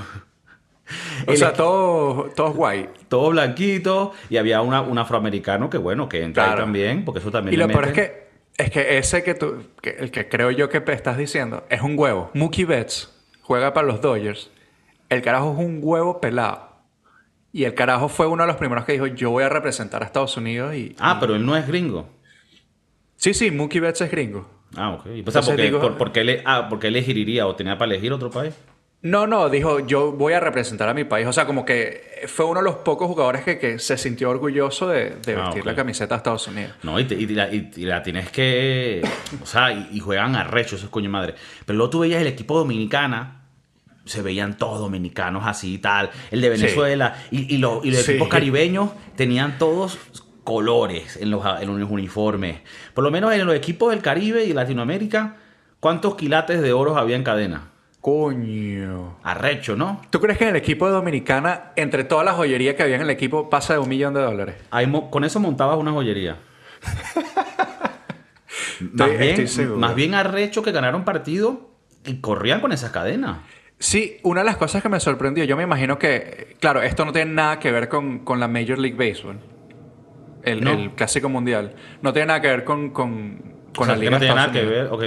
[1.27, 2.89] O el sea, equi- todo, todo guay.
[3.09, 7.31] Todo blanquito y había una, un afroamericano que bueno, que entra ahí también, porque eso
[7.31, 10.51] también Y lo peor es que, es que ese que tú, que el que creo
[10.51, 12.31] yo que estás diciendo, es un huevo.
[12.35, 13.13] Mookie Betts
[13.43, 14.51] juega para los Dodgers.
[15.09, 16.73] El carajo es un huevo pelado.
[17.53, 20.07] Y el carajo fue uno de los primeros que dijo, yo voy a representar a
[20.07, 20.97] Estados Unidos y...
[20.99, 22.09] Ah, pero él no es gringo.
[23.17, 24.49] Sí, sí, Mookie Betts es gringo.
[24.77, 25.07] Ah, ok.
[25.07, 26.13] Y pues, Entonces ¿por, qué, digo- por,
[26.47, 28.55] ah, ¿por qué elegiría o tenía para elegir otro país?
[29.05, 31.27] No, no, dijo, yo voy a representar a mi país.
[31.27, 34.89] O sea, como que fue uno de los pocos jugadores que, que se sintió orgulloso
[34.89, 36.73] de, de Ah, vestir la camiseta de Estados Unidos.
[36.83, 39.03] No, y, te- y la, y- y la tienes que.
[39.43, 41.35] O sea, y, juegan arrecho esos coño madre.
[41.67, 43.43] Pero luego tú veías el equipo dominicana.
[44.07, 46.09] Se veían todos dominicanos así y tal.
[46.31, 46.49] El de.
[46.49, 47.15] Venezuela.
[47.31, 48.13] Y, y los, y los Sí.
[48.13, 49.99] equipos caribeños tenían todos
[50.45, 52.61] colores en los, en los uniformes.
[52.95, 55.37] Por lo menos en los equipos del Caribe y Latinoamérica,
[55.81, 57.71] ¿cuántos quilates de oro había en cadena?
[58.05, 59.17] Coño.
[59.23, 60.03] Arrecho, ¿no?
[60.11, 63.01] ¿Tú crees que en el equipo de Dominicana, entre todas las joyerías que había en
[63.01, 64.57] el equipo, pasa de un millón de dólares?
[64.71, 66.37] Ahí con eso montabas una joyería.
[68.93, 71.71] más, Estoy- bien, más bien arrecho que ganaron partido
[72.05, 73.39] y corrían con esas cadenas.
[73.79, 77.13] Sí, una de las cosas que me sorprendió, yo me imagino que, claro, esto no
[77.13, 79.39] tiene nada que ver con, con la Major League Baseball,
[80.43, 80.73] el, No.
[80.73, 81.75] el clásico mundial.
[82.03, 83.39] No tiene nada que ver con, con,
[83.75, 84.89] con O sea, la Liga no tiene nada que ver.
[84.91, 85.03] ok.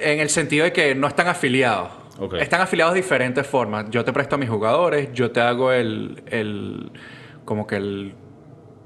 [0.00, 1.88] En el sentido de que no están afiliados.
[2.18, 2.34] Ok.
[2.34, 3.86] Están afiliados de diferentes formas.
[3.90, 6.90] Yo te presto a mis jugadores, yo te hago el, el
[7.44, 8.14] como que el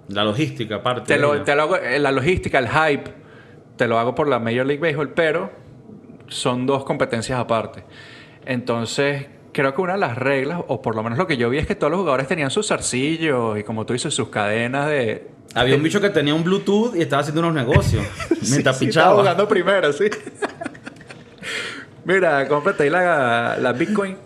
[0.09, 1.15] La logística, aparte.
[1.15, 3.11] Te lo, te lo hago, eh, la logística, el hype,
[3.77, 5.51] te lo hago por la Major League Baseball, pero
[6.29, 7.85] son dos competencias aparte.
[8.47, 11.59] Entonces, creo que una de las reglas, o por lo menos lo que yo vi,
[11.59, 15.29] es que todos los jugadores tenían sus zarcillos y, como tú dices, sus cadenas de.
[15.55, 18.05] Había un bicho que tenía un Bluetooth y estaba haciendo unos negocios.
[18.31, 19.15] mientras Sí, sí, estaba pichaba.
[19.21, 20.05] jugando primero, sí.
[22.05, 24.17] Mira, cómprate ahí la, la Bitcoin.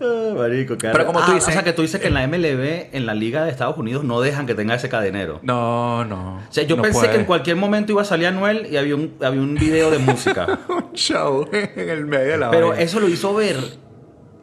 [0.00, 2.14] Ah, marico, qué Pero como tú Ah, dices- O sea, que tú dices que en
[2.14, 5.38] la MLB, en la Liga de Estados Unidos, no dejan que tenga ese cadenero.
[5.42, 6.36] No, no.
[6.48, 7.12] O sea, yo no pensé puede.
[7.12, 9.98] que en cualquier momento iba a salir Anuel y había un, había un video de
[9.98, 10.58] música.
[10.68, 12.82] Un show en el medio de la Pero vaina.
[12.82, 13.56] eso lo hizo ver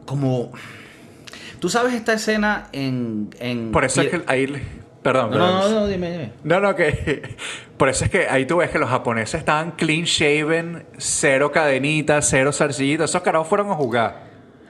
[0.05, 0.51] como...
[1.59, 3.29] ¿Tú sabes esta escena en...
[3.39, 4.45] en Por eso es que ahí...
[5.01, 5.71] Perdón, No, no, perdón.
[5.73, 6.31] no, no, dime, dime.
[6.43, 7.35] No, no, que...
[7.77, 12.27] Por eso es que ahí tú ves que los japoneses estaban clean shaven, cero cadenitas,
[12.29, 13.09] cero zarcillitas.
[13.11, 14.27] Esos carajos fueron a jugar.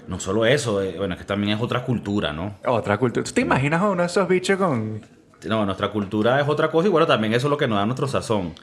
[0.07, 2.55] No solo eso, eh, bueno, es que también es otra cultura, ¿no?
[2.65, 3.23] Otra cultura.
[3.25, 5.01] ¿Tú te imaginas a uno de esos bichos con...
[5.45, 7.85] No, nuestra cultura es otra cosa y bueno, también eso es lo que nos da
[7.85, 8.53] nuestro sazón.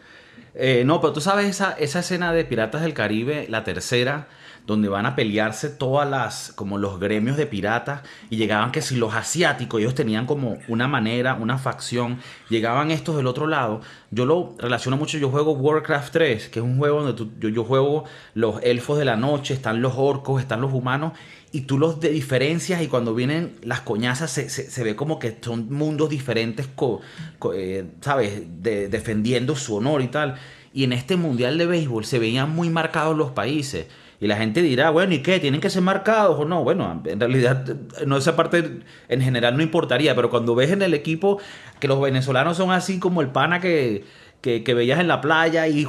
[0.55, 4.27] Eh, no, pero tú sabes esa, esa escena de Piratas del Caribe, la tercera,
[4.67, 8.01] donde van a pelearse todas las, como los gremios de piratas
[8.31, 13.17] y llegaban que si los asiáticos, ellos tenían como una manera, una facción, llegaban estos
[13.17, 13.83] del otro lado.
[14.11, 17.51] Yo lo relaciono mucho, yo juego Warcraft 3, que es un juego donde tú- yo,
[17.51, 18.05] yo juego
[18.35, 21.13] los elfos de la noche, están los orcos, están los humanos
[21.53, 25.37] y tú los de diferencias y cuando vienen las coñazas se, se- ve como que
[25.43, 27.01] son mundos diferentes, co-
[27.39, 28.43] co- eh, ¿sabes?
[28.63, 30.37] De- defendiendo su honor y tal.
[30.73, 33.87] Y en este mundial de béisbol se veían muy marcados los países.
[34.25, 35.39] Y la gente dirá, bueno, ¿y qué?
[35.39, 36.65] ¿Tienen que ser marcados o no?
[36.65, 37.67] Bueno, en realidad
[38.07, 41.43] no esa parte en general no importaría, pero cuando ves en el equipo
[41.79, 44.03] que los venezolanos son así como el pana que,
[44.41, 45.87] que, que veías en la playa y,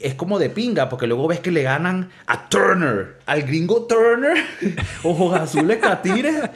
[0.00, 4.36] es como de pinga, porque luego ves que le ganan a Turner, al gringo Turner,
[5.02, 6.48] ojos azules catires.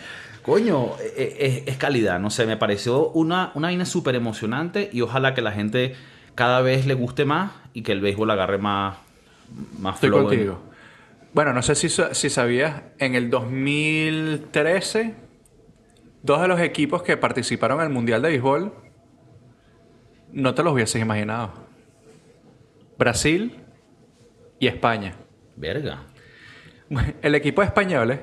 [0.42, 5.00] Coño, eh, eh, es, calidad, no sé, me pareció una, una vaina súper emocionante y
[5.00, 5.96] ojalá que la gente
[6.36, 8.98] cada vez le guste más y que el béisbol agarre más,
[9.80, 10.68] más Estoy flow en-.
[11.34, 15.14] Bueno, no sé si, si sabías, en el 2013,
[16.22, 18.72] dos de los equipos que participaron en el Mundial de Béisbol,
[20.32, 21.52] no te los hubieses imaginado.
[22.98, 23.64] Brasil
[24.58, 25.14] y España.
[25.56, 26.04] Verga.
[27.22, 28.20] El equipo de españoles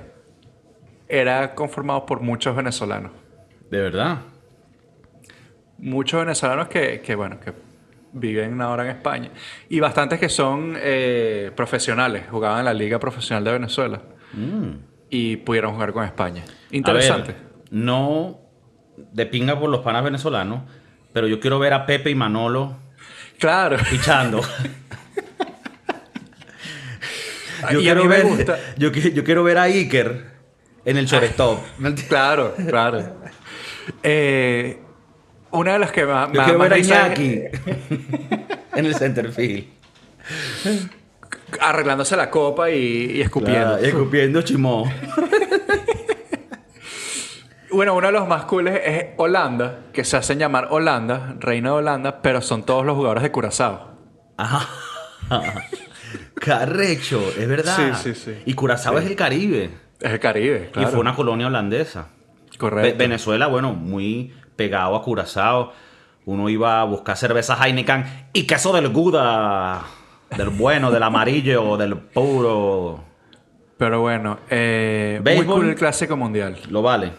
[1.07, 3.11] era conformado por muchos venezolanos.
[3.69, 4.19] De verdad.
[5.77, 7.53] Muchos venezolanos que, que, bueno, que
[8.15, 9.29] viven ahora en España.
[9.69, 14.01] Y bastantes que son eh, profesionales, jugaban en la Liga Profesional de Venezuela.
[15.09, 16.43] Y pudieron jugar con España.
[16.71, 17.33] Interesante.
[17.33, 17.41] Ver,
[17.71, 18.39] no
[19.11, 20.61] de pinga por los panas venezolanos,
[21.13, 22.77] pero yo quiero ver a Pepe y Manolo
[23.39, 23.77] Claro.
[23.89, 24.41] pichando.
[27.71, 28.57] yo, Y a quiero mí me ver, gusta.
[28.77, 30.25] yo, yo quiero ver a Iker
[30.85, 31.59] en el shortstop.
[32.09, 33.17] Claro, claro.
[34.01, 34.81] Eh,
[35.51, 37.41] una de las que más, Yo más- quiero más ver a Iñaki
[38.75, 39.65] en el centerfield.
[41.61, 43.61] arreglándose la copa y, y escupiendo.
[43.77, 44.91] Claro, escupiendo chimó.
[47.71, 51.75] Bueno, uno de los más cooles es Holanda, que se hacen llamar Holanda, reina de
[51.77, 53.91] Holanda, pero son todos los jugadores de Curazao.
[54.37, 54.67] Ajá.
[56.35, 57.75] Carrecho, es verdad.
[58.01, 58.41] Sí, sí, sí.
[58.45, 59.71] Y Curazao es el Caribe.
[59.99, 60.87] Es el Caribe, claro.
[60.87, 62.09] Y fue una colonia holandesa.
[62.57, 62.91] Correcto.
[62.91, 65.73] Ve- Venezuela, bueno, muy pegado a Curazao.
[66.25, 69.83] Uno iba a buscar cerveza Heineken y queso del Gouda.
[70.35, 73.03] Del bueno, del amarillo, del puro.
[73.77, 76.57] Pero bueno, eh, muy cool el Clásico Mundial.
[76.69, 77.11] Lo vale.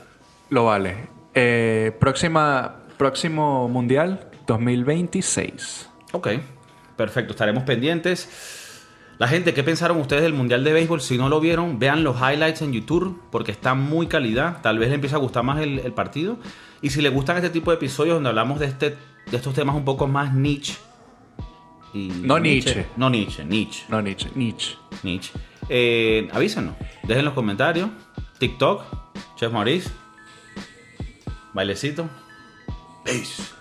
[0.49, 0.97] Lo vale.
[1.34, 5.91] Eh, próxima, próximo Mundial, 2026.
[6.12, 6.28] Ok,
[6.97, 8.82] perfecto, estaremos pendientes.
[9.18, 11.01] La gente, ¿qué pensaron ustedes del Mundial de Béisbol?
[11.01, 14.61] Si no lo vieron, vean los highlights en YouTube porque está muy calidad.
[14.62, 16.39] Tal vez les empiece a gustar más el, el partido.
[16.82, 18.90] Y si les gustan este tipo de episodios donde hablamos de, este,
[19.30, 20.76] de estos temas un poco más niche.
[21.94, 22.86] Y No Nietzsche.
[22.96, 23.84] No niche, niche.
[23.88, 24.30] No, Nietzsche.
[24.34, 24.76] Nietzsche.
[25.02, 25.32] niche.
[25.68, 27.90] Eh, avísenos, dejen los comentarios.
[28.38, 28.82] TikTok,
[29.36, 29.90] Chef Maurice.
[31.54, 32.08] Bailecito.
[33.04, 33.55] Peace.